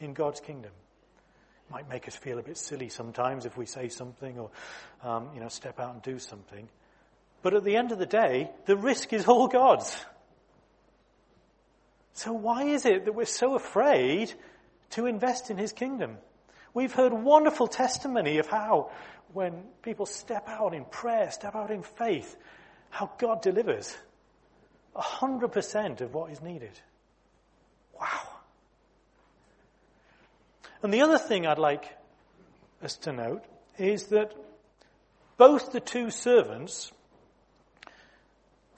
in 0.00 0.14
God's 0.14 0.40
kingdom. 0.40 0.70
It 1.68 1.72
might 1.72 1.88
make 1.88 2.08
us 2.08 2.16
feel 2.16 2.38
a 2.38 2.42
bit 2.42 2.56
silly 2.56 2.88
sometimes 2.88 3.46
if 3.46 3.56
we 3.56 3.66
say 3.66 3.88
something 3.88 4.38
or, 4.38 4.50
um, 5.02 5.28
you 5.34 5.40
know, 5.40 5.48
step 5.48 5.80
out 5.80 5.94
and 5.94 6.02
do 6.02 6.18
something. 6.18 6.68
But 7.42 7.54
at 7.54 7.64
the 7.64 7.76
end 7.76 7.92
of 7.92 7.98
the 7.98 8.06
day, 8.06 8.50
the 8.66 8.76
risk 8.76 9.12
is 9.12 9.26
all 9.26 9.48
God's. 9.48 10.04
So 12.14 12.32
why 12.32 12.64
is 12.64 12.84
it 12.84 13.04
that 13.04 13.14
we're 13.14 13.26
so 13.26 13.54
afraid 13.54 14.32
to 14.90 15.06
invest 15.06 15.50
in 15.50 15.56
His 15.56 15.72
kingdom? 15.72 16.18
We've 16.74 16.92
heard 16.92 17.12
wonderful 17.12 17.68
testimony 17.68 18.38
of 18.38 18.48
how 18.48 18.90
when 19.32 19.62
people 19.82 20.06
step 20.06 20.48
out 20.48 20.74
in 20.74 20.84
prayer, 20.84 21.30
step 21.30 21.54
out 21.54 21.70
in 21.70 21.82
faith, 21.82 22.36
how 22.90 23.10
God 23.18 23.42
delivers 23.42 23.96
100% 24.96 26.00
of 26.00 26.14
what 26.14 26.30
is 26.30 26.42
needed. 26.42 26.80
Wow. 27.98 28.28
And 30.82 30.92
the 30.92 31.02
other 31.02 31.18
thing 31.18 31.46
I'd 31.46 31.58
like 31.58 31.96
us 32.82 32.96
to 32.98 33.12
note 33.12 33.44
is 33.78 34.06
that 34.06 34.32
both 35.36 35.72
the 35.72 35.80
two 35.80 36.10
servants 36.10 36.92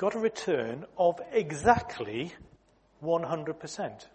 got 0.00 0.14
a 0.14 0.18
return 0.18 0.86
of 0.96 1.20
exactly 1.30 2.32
100%. 3.04 4.06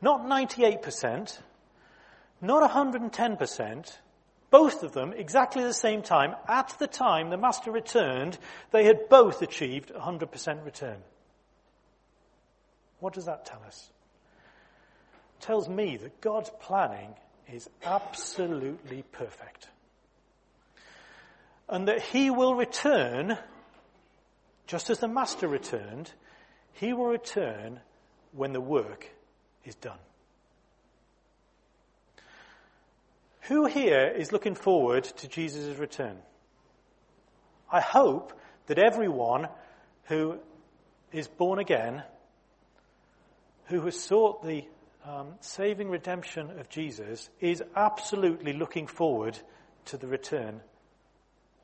Not 0.00 0.24
98%, 0.24 1.38
not 2.40 2.70
110%, 2.70 3.96
both 4.50 4.84
of 4.84 4.92
them, 4.92 5.12
exactly 5.16 5.64
the 5.64 5.74
same 5.74 6.02
time, 6.02 6.36
at 6.46 6.76
the 6.78 6.86
time 6.86 7.30
the 7.30 7.36
master 7.36 7.72
returned, 7.72 8.38
they 8.70 8.84
had 8.84 9.08
both 9.08 9.42
achieved 9.42 9.92
100% 9.92 10.64
return. 10.64 10.98
What 13.00 13.14
does 13.14 13.24
that 13.24 13.46
tell 13.46 13.62
us? 13.66 13.90
It 15.40 15.42
tells 15.42 15.68
me 15.68 15.96
that 15.96 16.20
God's 16.20 16.52
planning 16.60 17.16
is 17.52 17.68
absolutely 17.84 19.02
perfect. 19.10 19.66
And 21.68 21.88
that 21.88 22.00
He 22.00 22.30
will 22.30 22.54
return, 22.54 23.36
just 24.68 24.90
as 24.90 24.98
the 24.98 25.08
master 25.08 25.48
returned, 25.48 26.12
He 26.74 26.92
will 26.92 27.06
return 27.06 27.80
when 28.32 28.52
the 28.52 28.60
work 28.60 29.10
is 29.64 29.74
done. 29.74 29.98
Who 33.42 33.64
here 33.64 34.06
is 34.06 34.30
looking 34.30 34.54
forward 34.54 35.04
to 35.04 35.26
Jesus' 35.26 35.78
return? 35.78 36.18
I 37.72 37.80
hope 37.80 38.38
that 38.66 38.78
everyone 38.78 39.48
who 40.04 40.38
is 41.12 41.26
born 41.26 41.58
again, 41.58 42.02
who 43.66 43.80
has 43.80 43.98
sought 43.98 44.44
the 44.44 44.64
um, 45.02 45.28
saving 45.40 45.88
redemption 45.88 46.58
of 46.60 46.68
Jesus, 46.68 47.30
is 47.40 47.62
absolutely 47.74 48.52
looking 48.52 48.86
forward 48.86 49.38
to 49.86 49.96
the 49.96 50.06
return 50.06 50.60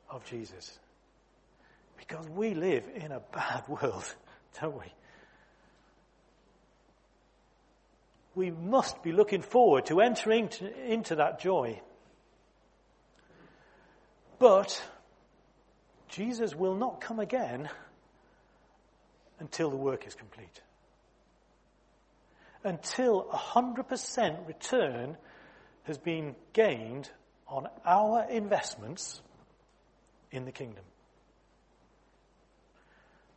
of 0.09 0.25
Jesus. 0.25 0.79
Because 1.97 2.27
we 2.29 2.53
live 2.53 2.83
in 2.95 3.11
a 3.11 3.19
bad 3.19 3.63
world, 3.67 4.15
don't 4.59 4.77
we? 4.77 4.91
we 8.35 8.51
must 8.51 9.01
be 9.01 9.13
looking 9.13 9.41
forward 9.41 9.85
to 9.87 10.01
entering 10.01 10.49
to, 10.49 10.91
into 10.91 11.15
that 11.15 11.39
joy. 11.39 11.81
But 14.37 14.83
Jesus 16.09 16.53
will 16.53 16.75
not 16.75 16.99
come 16.99 17.19
again 17.19 17.69
until 19.39 19.69
the 19.69 19.77
work 19.77 20.05
is 20.05 20.13
complete. 20.13 20.61
Until 22.63 23.29
a 23.31 23.37
100% 23.37 24.47
return 24.47 25.17
has 25.83 25.97
been 25.97 26.35
gained 26.51 27.09
on 27.47 27.67
our 27.85 28.27
investments 28.29 29.21
in 30.31 30.45
the 30.45 30.51
kingdom. 30.51 30.83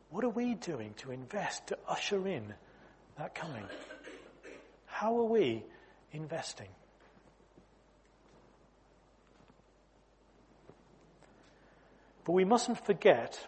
What 0.09 0.23
are 0.23 0.29
we 0.29 0.55
doing 0.55 0.93
to 0.97 1.11
invest 1.11 1.67
to 1.67 1.77
usher 1.87 2.27
in 2.27 2.53
that 3.17 3.35
coming? 3.35 3.65
How 4.87 5.17
are 5.19 5.25
we 5.25 5.63
investing? 6.11 6.67
But 12.25 12.33
we 12.33 12.43
mustn't 12.43 12.83
forget 12.85 13.39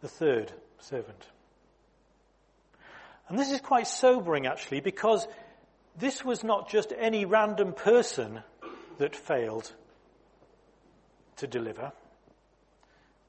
the 0.00 0.08
third 0.08 0.52
servant. 0.78 1.24
And 3.28 3.38
this 3.38 3.50
is 3.50 3.60
quite 3.60 3.86
sobering 3.86 4.46
actually 4.46 4.80
because 4.80 5.26
this 5.96 6.24
was 6.24 6.42
not 6.42 6.68
just 6.68 6.92
any 6.98 7.24
random 7.24 7.72
person 7.72 8.42
that 8.98 9.16
failed 9.16 9.72
to 11.36 11.46
deliver. 11.46 11.92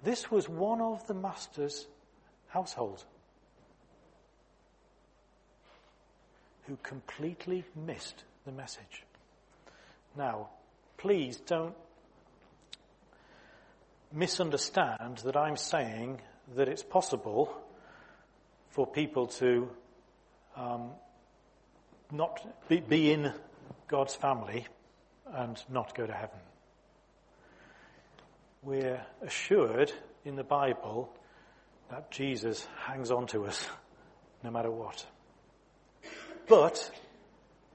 This 0.04 0.30
was 0.30 0.50
one 0.50 0.82
of 0.82 1.08
the 1.08 1.14
master's 1.14 1.88
household. 2.48 3.04
who 6.68 6.78
completely 6.82 7.64
missed 7.76 8.24
the 8.46 8.52
message. 8.52 9.04
Now, 10.16 10.50
please 10.98 11.38
don't 11.38 11.76
misunderstand 14.12 15.20
that 15.20 15.36
I'm 15.36 15.58
saying 15.58 16.22
that 16.56 16.68
it's 16.68 16.84
possible 16.84 17.54
for 18.70 18.88
people 18.88 19.28
to 19.28 19.70
um, 20.56 20.92
not 22.12 22.46
be, 22.70 22.80
be 22.80 23.12
in 23.12 23.34
God's 23.88 24.16
family 24.16 24.68
and 25.34 25.62
not 25.70 25.96
go 25.96 26.06
to 26.06 26.14
heaven. 26.14 26.40
We're 28.64 29.06
assured 29.22 29.92
in 30.24 30.38
the 30.38 30.44
Bible 30.44 31.12
that 31.90 32.12
Jesus 32.12 32.66
hangs 32.86 33.12
on 33.12 33.28
to 33.28 33.46
us 33.46 33.68
no 34.42 34.52
matter 34.52 34.72
what. 34.72 35.06
But, 36.48 36.92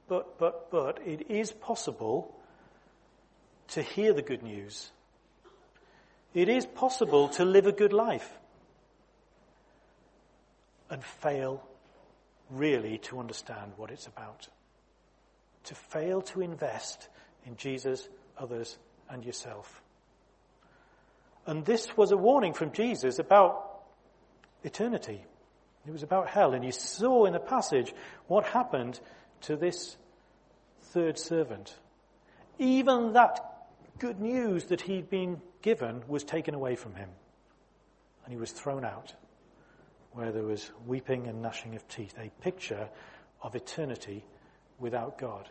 but, 0.09 0.39
but, 0.39 0.71
but, 0.71 1.01
it 1.07 1.31
is 1.31 1.53
possible 1.53 2.35
to 3.69 3.83
hear 3.83 4.13
the 4.15 4.23
good 4.23 4.43
news. 4.43 4.91
It 6.33 6.49
is 6.49 6.65
possible 6.65 7.29
to 7.31 7.45
live 7.45 7.67
a 7.67 7.73
good 7.73 7.93
life 7.93 8.31
and 10.91 11.05
fail 11.05 11.63
really 12.51 12.99
to 12.99 13.19
understand 13.19 13.73
what 13.77 13.91
it's 13.91 14.07
about. 14.07 14.49
To 15.65 15.75
fail 15.75 16.23
to 16.23 16.41
invest 16.41 17.09
in 17.47 17.57
Jesus, 17.57 18.09
others, 18.39 18.79
and 19.11 19.25
yourself. 19.25 19.83
And 21.49 21.65
this 21.65 21.97
was 21.97 22.13
a 22.13 22.17
warning 22.17 22.53
from 22.53 22.73
Jesus 22.73 23.19
about 23.19 23.81
eternity. 24.63 25.25
It 25.87 25.91
was 25.91 26.03
about 26.03 26.29
hell. 26.29 26.53
And 26.53 26.63
you 26.63 26.73
saw 26.73 27.25
in 27.25 27.33
the 27.33 27.41
passage 27.41 27.95
what 28.27 28.45
happened 28.45 29.01
to 29.43 29.57
this 29.57 29.97
third 30.93 31.19
servant. 31.19 31.75
Even 32.59 33.15
that 33.15 33.41
good 33.99 34.21
news 34.21 34.67
that 34.67 34.83
he'd 34.83 35.09
been 35.09 35.41
given 35.63 36.03
was 36.07 36.23
taken 36.23 36.55
away 36.55 36.77
from 36.77 36.95
him. 36.95 37.09
And 38.25 38.33
he 38.33 38.39
was 38.39 38.53
thrown 38.53 38.85
out 38.85 39.15
where 40.13 40.33
there 40.33 40.45
was 40.45 40.71
weeping 40.87 41.29
and 41.29 41.41
gnashing 41.41 41.77
of 41.77 41.89
teeth, 41.89 42.15
a 42.19 42.29
picture 42.43 42.91
of 43.41 43.55
eternity 43.55 44.23
without 44.79 45.17
God. 45.17 45.49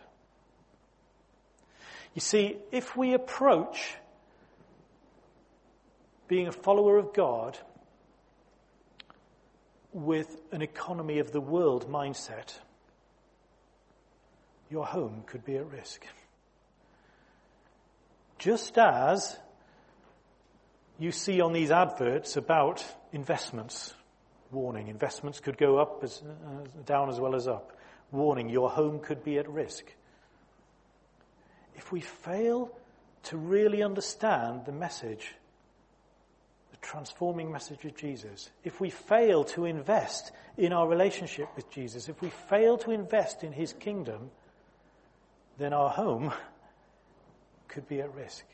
You 2.14 2.22
see, 2.22 2.58
if 2.72 2.96
we 2.96 3.16
approach 3.16 3.96
being 6.28 6.48
a 6.48 6.52
follower 6.52 6.98
of 6.98 7.14
God 7.14 7.58
with 9.94 10.42
an 10.52 10.62
economy 10.62 11.20
of 11.20 11.32
the 11.32 11.42
world 11.42 11.90
mindset, 11.90 12.54
your 14.70 14.86
home 14.86 15.24
could 15.26 15.46
be 15.46 15.56
at 15.56 15.66
risk. 15.72 16.06
Just 18.38 18.78
as 18.78 19.38
you 21.00 21.12
see 21.12 21.42
on 21.42 21.54
these 21.54 21.72
adverts 21.72 22.38
about 22.38 22.86
investments, 23.12 23.94
warning, 24.52 24.88
investments 24.88 25.40
could 25.40 25.58
go 25.58 25.78
up 25.78 26.04
as, 26.04 26.22
uh, 26.22 26.82
down 26.86 27.10
as 27.10 27.20
well 27.20 27.36
as 27.36 27.48
up. 27.48 27.72
Warning, 28.12 28.50
your 28.50 28.70
home 28.70 29.00
could 29.00 29.24
be 29.24 29.38
at 29.38 29.50
risk. 29.50 29.86
If 31.76 31.92
we 31.92 32.02
fail 32.02 32.72
to 33.24 33.38
really 33.38 33.84
understand 33.84 34.66
the 34.66 34.72
message 34.72 35.34
the 36.72 36.78
transforming 36.78 37.52
message 37.52 37.86
of 37.86 37.96
Jesus, 37.96 38.50
if 38.64 38.80
we 38.80 38.90
fail 38.90 39.44
to 39.46 39.66
invest 39.66 40.32
in 40.58 40.74
our 40.74 40.88
relationship 40.88 41.50
with 41.56 41.70
Jesus, 41.70 42.10
if 42.10 42.22
we 42.22 42.30
fail 42.50 42.78
to 42.80 42.92
invest 42.92 43.44
in 43.44 43.52
his 43.52 43.74
kingdom, 43.74 44.30
then 45.58 45.74
our 45.74 45.90
home 45.90 46.34
could 47.68 47.88
be 47.88 48.02
at 48.02 48.14
risk. 48.16 48.46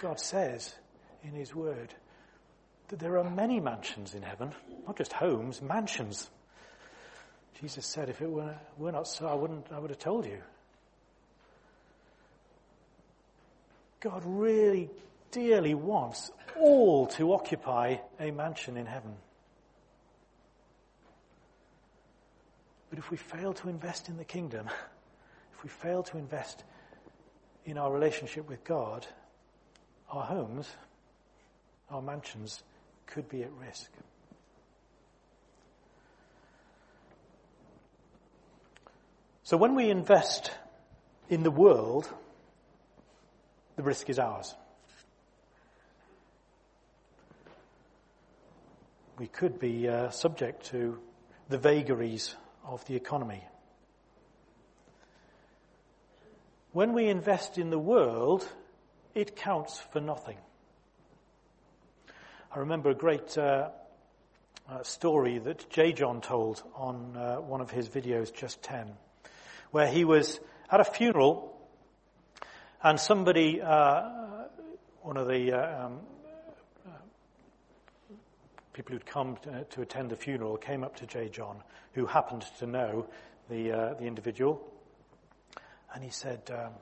God 0.00 0.20
says 0.20 0.74
in 1.22 1.32
his 1.32 1.54
word 1.54 1.94
that 2.88 2.98
there 2.98 3.18
are 3.18 3.28
many 3.28 3.60
mansions 3.60 4.14
in 4.14 4.22
heaven, 4.22 4.52
not 4.86 4.96
just 4.96 5.12
homes, 5.12 5.62
mansions. 5.62 6.30
Jesus 7.60 7.86
said, 7.86 8.08
if 8.08 8.20
it 8.20 8.30
were, 8.30 8.54
were 8.76 8.92
not 8.92 9.08
so, 9.08 9.26
I 9.26 9.34
wouldn't, 9.34 9.72
I 9.72 9.78
would 9.78 9.90
have 9.90 9.98
told 9.98 10.26
you. 10.26 10.42
God 14.00 14.22
really 14.24 14.90
dearly 15.36 15.74
wants 15.74 16.30
all 16.58 17.06
to 17.06 17.34
occupy 17.34 17.96
a 18.18 18.30
mansion 18.30 18.78
in 18.78 18.86
heaven. 18.86 19.14
But 22.88 22.98
if 22.98 23.10
we 23.10 23.18
fail 23.18 23.52
to 23.52 23.68
invest 23.68 24.08
in 24.08 24.16
the 24.16 24.24
kingdom, 24.24 24.66
if 25.52 25.62
we 25.62 25.68
fail 25.68 26.02
to 26.04 26.16
invest 26.16 26.64
in 27.66 27.76
our 27.76 27.92
relationship 27.92 28.48
with 28.48 28.64
God, 28.64 29.06
our 30.08 30.24
homes, 30.24 30.66
our 31.90 32.00
mansions 32.00 32.62
could 33.04 33.28
be 33.28 33.42
at 33.42 33.52
risk. 33.52 33.90
So 39.42 39.58
when 39.58 39.74
we 39.74 39.90
invest 39.90 40.50
in 41.28 41.42
the 41.42 41.50
world, 41.50 42.08
the 43.76 43.82
risk 43.82 44.08
is 44.08 44.18
ours. 44.18 44.54
We 49.18 49.26
could 49.26 49.58
be 49.58 49.88
uh, 49.88 50.10
subject 50.10 50.66
to 50.66 50.98
the 51.48 51.58
vagaries 51.58 52.34
of 52.64 52.84
the 52.86 52.96
economy. 52.96 53.42
When 56.72 56.92
we 56.92 57.06
invest 57.06 57.56
in 57.56 57.70
the 57.70 57.78
world, 57.78 58.46
it 59.14 59.36
counts 59.36 59.80
for 59.92 60.00
nothing. 60.00 60.36
I 62.54 62.58
remember 62.58 62.90
a 62.90 62.94
great 62.94 63.38
uh, 63.38 63.70
uh, 64.68 64.82
story 64.82 65.38
that 65.38 65.70
J. 65.70 65.92
John 65.92 66.20
told 66.20 66.62
on 66.74 67.16
uh, 67.16 67.36
one 67.36 67.62
of 67.62 67.70
his 67.70 67.88
videos, 67.88 68.34
Just 68.34 68.62
10, 68.62 68.92
where 69.70 69.88
he 69.88 70.04
was 70.04 70.38
at 70.70 70.80
a 70.80 70.84
funeral 70.84 71.56
and 72.82 73.00
somebody, 73.00 73.62
uh, 73.62 74.02
one 75.00 75.16
of 75.16 75.28
the 75.28 75.52
uh, 75.52 75.86
um, 75.86 76.00
people 78.76 78.92
who'd 78.92 79.06
come 79.06 79.38
to, 79.42 79.64
to, 79.70 79.80
attend 79.80 80.10
the 80.10 80.16
funeral 80.16 80.58
came 80.58 80.84
up 80.84 80.94
to 80.96 81.06
J. 81.06 81.30
John, 81.30 81.62
who 81.94 82.04
happened 82.04 82.44
to 82.58 82.66
know 82.66 83.06
the, 83.48 83.72
uh, 83.72 83.94
the 83.94 84.04
individual, 84.04 84.62
and 85.94 86.04
he 86.04 86.10
said, 86.10 86.42
um, 86.50 86.72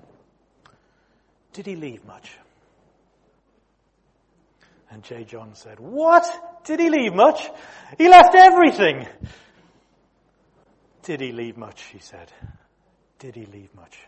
Did 1.52 1.66
he 1.66 1.76
leave 1.76 2.04
much? 2.04 2.32
And 4.90 5.04
J. 5.04 5.22
John 5.22 5.54
said, 5.54 5.78
What? 5.78 6.24
Did 6.64 6.80
he 6.80 6.90
leave 6.90 7.14
much? 7.14 7.48
He 7.96 8.08
left 8.08 8.34
everything. 8.34 9.06
Did 11.04 11.20
he 11.20 11.30
leave 11.30 11.56
much? 11.56 11.80
He 11.92 12.00
said. 12.00 12.32
Did 13.20 13.36
he 13.36 13.46
leave 13.46 13.72
much? 13.76 14.00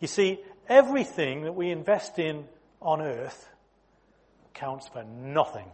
You 0.00 0.08
see, 0.08 0.40
everything 0.66 1.42
that 1.42 1.54
we 1.54 1.70
invest 1.70 2.18
in 2.18 2.46
on 2.80 3.02
earth 3.02 3.50
counts 4.54 4.88
for 4.88 5.04
nothing 5.04 5.66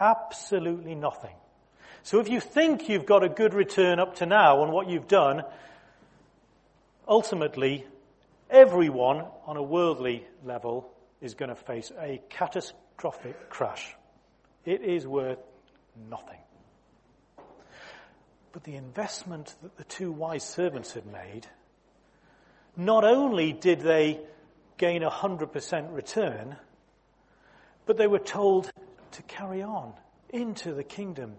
Absolutely 0.00 0.94
nothing. 0.94 1.34
So 2.02 2.20
if 2.20 2.30
you 2.30 2.40
think 2.40 2.88
you've 2.88 3.04
got 3.04 3.22
a 3.22 3.28
good 3.28 3.52
return 3.52 4.00
up 4.00 4.16
to 4.16 4.26
now 4.26 4.62
on 4.62 4.72
what 4.72 4.88
you've 4.88 5.06
done, 5.06 5.42
ultimately, 7.06 7.86
everyone 8.48 9.26
on 9.46 9.58
a 9.58 9.62
worldly 9.62 10.24
level 10.42 10.90
is 11.20 11.34
going 11.34 11.50
to 11.50 11.54
face 11.54 11.92
a 12.00 12.22
catastrophic 12.30 13.50
crash. 13.50 13.94
It 14.64 14.80
is 14.80 15.06
worth 15.06 15.38
nothing. 16.08 16.38
But 18.52 18.64
the 18.64 18.76
investment 18.76 19.54
that 19.62 19.76
the 19.76 19.84
two 19.84 20.10
wise 20.10 20.42
servants 20.42 20.94
had 20.94 21.06
made, 21.06 21.46
not 22.76 23.04
only 23.04 23.52
did 23.52 23.80
they 23.80 24.20
gain 24.78 25.02
a 25.02 25.10
100% 25.10 25.94
return, 25.94 26.56
but 27.84 27.98
they 27.98 28.06
were 28.06 28.18
told 28.18 28.70
to 29.12 29.22
carry 29.22 29.62
on 29.62 29.92
into 30.30 30.74
the 30.74 30.84
kingdom. 30.84 31.34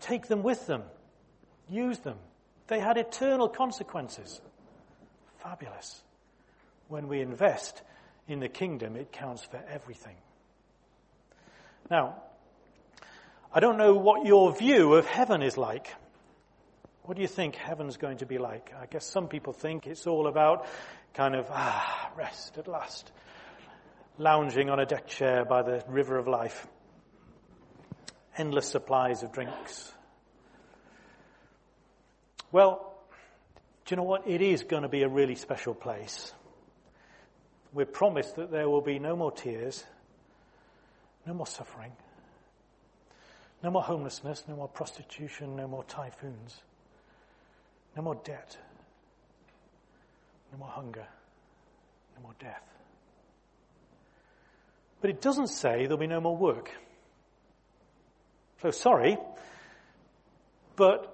Take 0.00 0.26
them 0.26 0.42
with 0.42 0.66
them. 0.66 0.82
Use 1.68 1.98
them. 1.98 2.18
They 2.68 2.80
had 2.80 2.96
eternal 2.96 3.48
consequences. 3.48 4.40
Fabulous. 5.38 6.02
When 6.88 7.08
we 7.08 7.20
invest 7.20 7.82
in 8.28 8.40
the 8.40 8.48
kingdom, 8.48 8.96
it 8.96 9.12
counts 9.12 9.44
for 9.44 9.60
everything. 9.68 10.16
Now, 11.90 12.16
I 13.52 13.60
don't 13.60 13.78
know 13.78 13.94
what 13.94 14.26
your 14.26 14.54
view 14.54 14.94
of 14.94 15.06
heaven 15.06 15.42
is 15.42 15.56
like. 15.56 15.94
What 17.02 17.16
do 17.16 17.22
you 17.22 17.28
think 17.28 17.54
heaven's 17.54 17.96
going 17.96 18.18
to 18.18 18.26
be 18.26 18.38
like? 18.38 18.72
I 18.80 18.86
guess 18.86 19.06
some 19.06 19.28
people 19.28 19.52
think 19.52 19.86
it's 19.86 20.06
all 20.06 20.26
about 20.26 20.66
kind 21.14 21.36
of, 21.36 21.46
ah, 21.50 22.10
rest 22.16 22.58
at 22.58 22.66
last, 22.66 23.10
lounging 24.18 24.70
on 24.70 24.80
a 24.80 24.86
deck 24.86 25.06
chair 25.06 25.44
by 25.44 25.62
the 25.62 25.84
river 25.88 26.18
of 26.18 26.26
life 26.26 26.66
endless 28.36 28.68
supplies 28.68 29.22
of 29.22 29.32
drinks. 29.32 29.92
Well, 32.52 32.94
do 33.84 33.92
you 33.92 33.96
know 33.96 34.02
what? 34.02 34.26
It 34.26 34.42
is 34.42 34.62
going 34.62 34.82
to 34.82 34.88
be 34.88 35.02
a 35.02 35.08
really 35.08 35.34
special 35.34 35.74
place. 35.74 36.32
We're 37.72 37.86
promised 37.86 38.36
that 38.36 38.50
there 38.50 38.68
will 38.68 38.80
be 38.80 38.98
no 38.98 39.16
more 39.16 39.32
tears, 39.32 39.84
no 41.26 41.34
more 41.34 41.46
suffering, 41.46 41.92
no 43.62 43.70
more 43.70 43.82
homelessness, 43.82 44.44
no 44.48 44.56
more 44.56 44.68
prostitution, 44.68 45.56
no 45.56 45.68
more 45.68 45.84
typhoons, 45.84 46.60
no 47.96 48.02
more 48.02 48.14
debt, 48.24 48.56
no 50.52 50.58
more 50.58 50.68
hunger, 50.68 51.06
no 52.16 52.22
more 52.22 52.34
death. 52.38 52.62
But 55.00 55.10
it 55.10 55.20
doesn't 55.20 55.48
say 55.48 55.82
there'll 55.82 55.98
be 55.98 56.06
no 56.06 56.20
more 56.20 56.36
work. 56.36 56.70
So 58.62 58.70
sorry, 58.70 59.18
but 60.76 61.12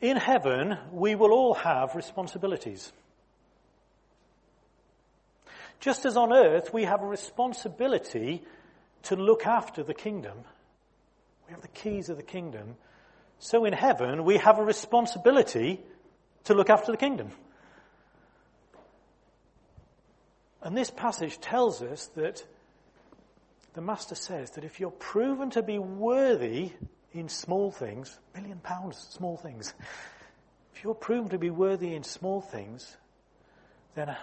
in 0.00 0.16
heaven 0.16 0.78
we 0.92 1.14
will 1.14 1.32
all 1.32 1.54
have 1.54 1.94
responsibilities. 1.94 2.92
Just 5.80 6.04
as 6.04 6.16
on 6.16 6.32
earth 6.32 6.72
we 6.72 6.84
have 6.84 7.02
a 7.02 7.06
responsibility 7.06 8.42
to 9.04 9.16
look 9.16 9.46
after 9.46 9.82
the 9.82 9.94
kingdom, 9.94 10.38
we 11.48 11.52
have 11.52 11.62
the 11.62 11.68
keys 11.68 12.08
of 12.08 12.16
the 12.16 12.22
kingdom, 12.22 12.76
so 13.40 13.64
in 13.64 13.72
heaven 13.72 14.24
we 14.24 14.36
have 14.36 14.60
a 14.60 14.64
responsibility 14.64 15.80
to 16.44 16.54
look 16.54 16.70
after 16.70 16.92
the 16.92 16.98
kingdom. 16.98 17.30
And 20.62 20.76
this 20.76 20.90
passage 20.90 21.40
tells 21.40 21.82
us 21.82 22.06
that 22.14 22.44
the 23.74 23.80
Master 23.80 24.14
says 24.14 24.50
that 24.52 24.64
if 24.64 24.80
you're 24.80 24.90
proven 24.90 25.50
to 25.50 25.62
be 25.62 25.78
worthy 25.78 26.72
in 27.12 27.28
small 27.28 27.70
things, 27.70 28.18
million 28.34 28.58
pounds, 28.58 28.98
small 29.10 29.36
things, 29.36 29.72
if 30.74 30.84
you're 30.84 30.94
proven 30.94 31.30
to 31.30 31.38
be 31.38 31.50
worthy 31.50 31.94
in 31.94 32.02
small 32.02 32.40
things, 32.40 32.96
then 33.94 34.14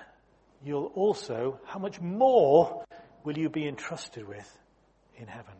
you'll 0.63 0.91
also, 0.95 1.59
how 1.65 1.79
much 1.79 1.99
more 1.99 2.83
will 3.23 3.37
you 3.37 3.49
be 3.49 3.67
entrusted 3.67 4.27
with 4.27 4.57
in 5.17 5.27
heaven? 5.27 5.53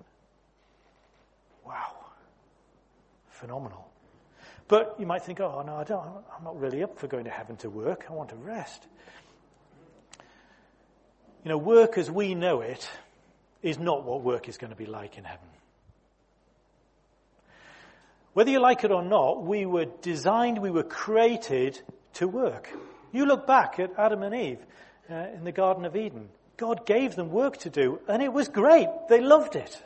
Wow. 1.65 1.95
Phenomenal. 3.29 3.87
But 4.67 4.97
you 4.99 5.07
might 5.07 5.23
think, 5.23 5.39
oh 5.39 5.63
no, 5.65 5.75
I 5.75 5.83
don't, 5.83 6.05
I'm 6.37 6.43
not 6.43 6.59
really 6.59 6.83
up 6.83 6.99
for 6.99 7.07
going 7.07 7.23
to 7.23 7.31
heaven 7.31 7.55
to 7.57 7.69
work. 7.69 8.05
I 8.07 8.13
want 8.13 8.29
to 8.29 8.35
rest. 8.35 8.87
You 11.43 11.49
know, 11.49 11.57
work 11.57 11.97
as 11.97 12.11
we 12.11 12.35
know 12.35 12.61
it 12.61 12.87
is 13.61 13.77
not 13.77 14.05
what 14.05 14.23
work 14.23 14.47
is 14.47 14.57
going 14.57 14.71
to 14.71 14.75
be 14.75 14.85
like 14.85 15.17
in 15.17 15.23
heaven. 15.23 15.47
Whether 18.33 18.51
you 18.51 18.61
like 18.61 18.83
it 18.83 18.91
or 18.91 19.03
not, 19.03 19.43
we 19.43 19.65
were 19.65 19.85
designed, 20.01 20.61
we 20.61 20.71
were 20.71 20.83
created 20.83 21.81
to 22.13 22.27
work. 22.27 22.69
You 23.11 23.25
look 23.25 23.47
back 23.47 23.79
at 23.79 23.91
Adam 23.97 24.23
and 24.23 24.35
Eve 24.35 24.59
uh, 25.09 25.15
in 25.35 25.43
the 25.43 25.51
Garden 25.51 25.85
of 25.85 25.95
Eden. 25.95 26.29
God 26.55 26.85
gave 26.85 27.15
them 27.15 27.31
work 27.31 27.57
to 27.57 27.69
do, 27.69 27.99
and 28.07 28.21
it 28.21 28.31
was 28.31 28.47
great. 28.49 28.87
They 29.07 29.21
loved 29.21 29.55
it. 29.55 29.83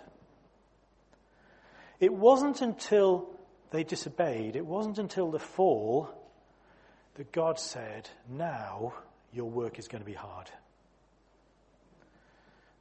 It 1.99 2.13
wasn't 2.13 2.61
until 2.61 3.29
they 3.71 3.83
disobeyed, 3.83 4.55
it 4.55 4.65
wasn't 4.65 4.99
until 4.99 5.31
the 5.31 5.39
fall 5.39 6.09
that 7.15 7.31
God 7.31 7.59
said, 7.59 8.09
Now 8.29 8.93
your 9.31 9.49
work 9.49 9.79
is 9.79 9.87
going 9.87 10.03
to 10.03 10.05
be 10.05 10.13
hard. 10.15 10.49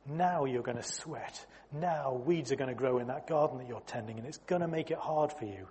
Now 0.06 0.44
you're 0.44 0.62
going 0.62 0.76
to 0.76 0.82
sweat. 0.82 1.46
Now 1.72 2.12
weeds 2.12 2.52
are 2.52 2.56
going 2.56 2.68
to 2.68 2.74
grow 2.74 2.98
in 2.98 3.06
that 3.06 3.26
garden 3.26 3.58
that 3.58 3.68
you're 3.68 3.82
tending, 3.86 4.18
and 4.18 4.26
it's 4.26 4.38
going 4.46 4.62
to 4.62 4.68
make 4.68 4.90
it 4.90 4.98
hard 4.98 5.32
for 5.32 5.44
you. 5.44 5.66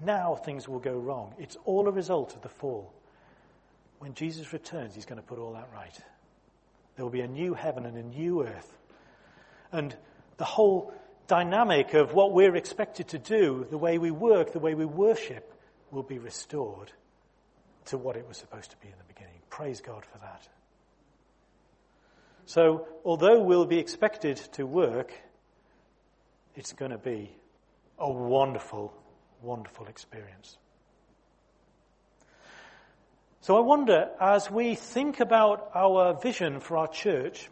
Now 0.00 0.34
things 0.34 0.68
will 0.68 0.78
go 0.78 0.96
wrong. 0.96 1.34
It's 1.38 1.56
all 1.64 1.88
a 1.88 1.92
result 1.92 2.34
of 2.34 2.42
the 2.42 2.48
fall. 2.48 2.92
When 3.98 4.14
Jesus 4.14 4.52
returns, 4.52 4.94
he's 4.94 5.06
going 5.06 5.20
to 5.20 5.26
put 5.26 5.38
all 5.38 5.52
that 5.52 5.68
right. 5.74 5.98
There 6.96 7.04
will 7.04 7.12
be 7.12 7.22
a 7.22 7.28
new 7.28 7.54
heaven 7.54 7.86
and 7.86 7.96
a 7.96 8.02
new 8.02 8.44
earth. 8.44 8.78
And 9.72 9.94
the 10.36 10.44
whole 10.44 10.92
dynamic 11.26 11.94
of 11.94 12.12
what 12.12 12.32
we're 12.32 12.56
expected 12.56 13.08
to 13.08 13.18
do, 13.18 13.66
the 13.70 13.78
way 13.78 13.98
we 13.98 14.10
work, 14.10 14.52
the 14.52 14.58
way 14.58 14.74
we 14.74 14.84
worship, 14.84 15.52
will 15.90 16.02
be 16.02 16.18
restored 16.18 16.92
to 17.86 17.98
what 17.98 18.16
it 18.16 18.26
was 18.26 18.36
supposed 18.36 18.70
to 18.70 18.76
be 18.78 18.88
in 18.88 18.94
the 18.98 19.12
beginning. 19.12 19.40
Praise 19.50 19.80
God 19.80 20.04
for 20.04 20.18
that. 20.18 20.48
So, 22.46 22.86
although 23.04 23.40
we'll 23.40 23.64
be 23.64 23.78
expected 23.78 24.36
to 24.52 24.66
work, 24.66 25.12
it's 26.54 26.72
going 26.72 26.90
to 26.90 26.98
be 26.98 27.30
a 27.98 28.10
wonderful, 28.10 28.92
wonderful 29.42 29.86
experience. 29.86 30.58
So 33.40 33.56
I 33.56 33.60
wonder, 33.60 34.08
as 34.20 34.50
we 34.50 34.74
think 34.74 35.20
about 35.20 35.70
our 35.74 36.14
vision 36.14 36.60
for 36.60 36.76
our 36.78 36.88
church, 36.88 37.50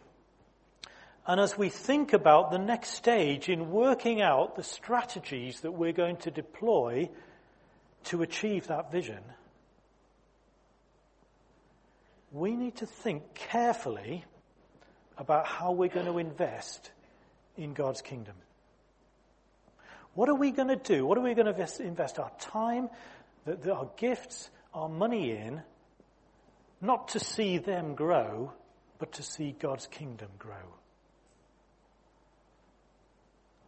and 1.25 1.39
as 1.39 1.57
we 1.57 1.69
think 1.69 2.13
about 2.13 2.51
the 2.51 2.57
next 2.57 2.91
stage 2.91 3.47
in 3.47 3.71
working 3.71 4.21
out 4.21 4.55
the 4.55 4.63
strategies 4.63 5.61
that 5.61 5.71
we're 5.71 5.93
going 5.93 6.17
to 6.17 6.31
deploy 6.31 7.09
to 8.05 8.21
achieve 8.21 8.67
that 8.67 8.91
vision, 8.91 9.21
we 12.31 12.55
need 12.55 12.77
to 12.77 12.85
think 12.85 13.35
carefully 13.35 14.25
about 15.17 15.45
how 15.45 15.71
we're 15.71 15.89
going 15.89 16.05
to 16.05 16.17
invest 16.17 16.91
in 17.57 17.73
God's 17.73 18.01
kingdom. 18.01 18.35
What 20.15 20.29
are 20.29 20.35
we 20.35 20.51
going 20.51 20.67
to 20.67 20.75
do? 20.75 21.05
What 21.05 21.17
are 21.17 21.21
we 21.21 21.33
going 21.33 21.53
to 21.53 21.83
invest 21.83 22.19
our 22.19 22.31
time, 22.39 22.89
our 23.47 23.89
gifts, 23.97 24.49
our 24.73 24.89
money 24.89 25.31
in, 25.31 25.61
not 26.81 27.09
to 27.09 27.19
see 27.19 27.57
them 27.57 27.95
grow, 27.95 28.53
but 28.99 29.13
to 29.13 29.23
see 29.23 29.55
God's 29.59 29.87
kingdom 29.87 30.29
grow? 30.37 30.75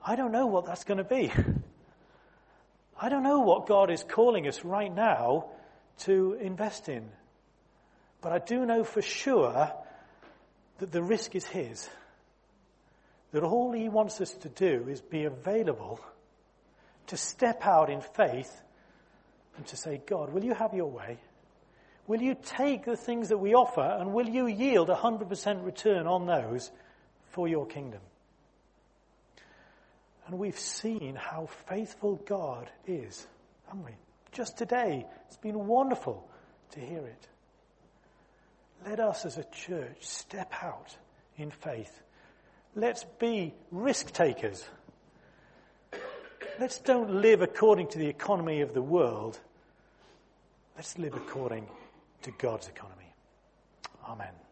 I 0.06 0.16
don't 0.16 0.32
know 0.32 0.46
what 0.46 0.66
that's 0.66 0.84
going 0.84 1.00
to 1.00 1.04
be. 1.04 1.32
I 3.00 3.10
don't 3.10 3.24
know 3.24 3.40
what 3.40 3.68
God 3.68 3.90
is 3.90 4.04
calling 4.04 4.48
us 4.48 4.64
right 4.64 4.94
now 4.94 5.48
to 6.00 6.38
invest 6.40 6.90
in. 6.90 7.10
But 8.22 8.32
I 8.32 8.40
do 8.40 8.66
know 8.66 8.84
for 8.84 9.02
sure 9.02 9.72
that 10.80 10.92
the 10.92 11.04
risk 11.04 11.36
is 11.36 11.46
His. 11.46 11.90
That 13.32 13.44
all 13.44 13.72
He 13.72 13.90
wants 13.90 14.22
us 14.22 14.34
to 14.34 14.50
do 14.50 14.88
is 14.90 15.02
be 15.02 15.26
available 15.26 16.00
to 17.08 17.18
step 17.18 17.66
out 17.66 17.90
in 17.90 18.02
faith 18.02 18.62
and 19.58 19.66
to 19.68 19.78
say, 19.78 20.02
God, 20.06 20.34
will 20.34 20.44
you 20.44 20.54
have 20.54 20.74
your 20.74 20.90
way? 20.90 21.18
Will 22.08 22.22
you 22.22 22.36
take 22.36 22.86
the 22.86 22.98
things 22.98 23.30
that 23.30 23.38
we 23.38 23.56
offer 23.56 23.82
and 23.82 24.14
will 24.14 24.28
you 24.28 24.48
yield 24.48 24.90
100% 24.90 25.66
return 25.66 26.08
on 26.08 26.26
those 26.26 26.72
for 27.32 27.48
your 27.48 27.66
kingdom? 27.66 28.02
And 30.28 30.40
we've 30.40 30.60
seen 30.60 31.16
how 31.16 31.48
faithful 31.68 32.16
God 32.26 32.70
is, 32.88 33.26
haven't 33.68 33.86
we? 33.86 33.92
Just 34.32 34.58
today, 34.58 35.06
it's 35.28 35.38
been 35.38 35.68
wonderful 35.68 36.28
to 36.72 36.80
hear 36.80 37.06
it. 37.06 37.28
Let 38.86 39.00
us 39.00 39.26
as 39.26 39.38
a 39.38 39.44
church 39.46 39.98
step 40.02 40.54
out 40.62 40.96
in 41.38 41.50
faith. 41.50 42.02
Let's 42.76 43.06
be 43.20 43.54
risk 43.72 44.12
takers. 44.12 44.64
Let's 46.60 46.78
don't 46.80 47.22
live 47.22 47.42
according 47.42 47.88
to 47.90 47.98
the 47.98 48.08
economy 48.08 48.62
of 48.62 48.74
the 48.74 48.82
world. 48.82 49.40
Let's 50.76 50.98
live 50.98 51.16
according 51.16 51.68
to 52.24 52.32
God's 52.32 52.68
economy. 52.68 53.14
Amen. 54.08 54.45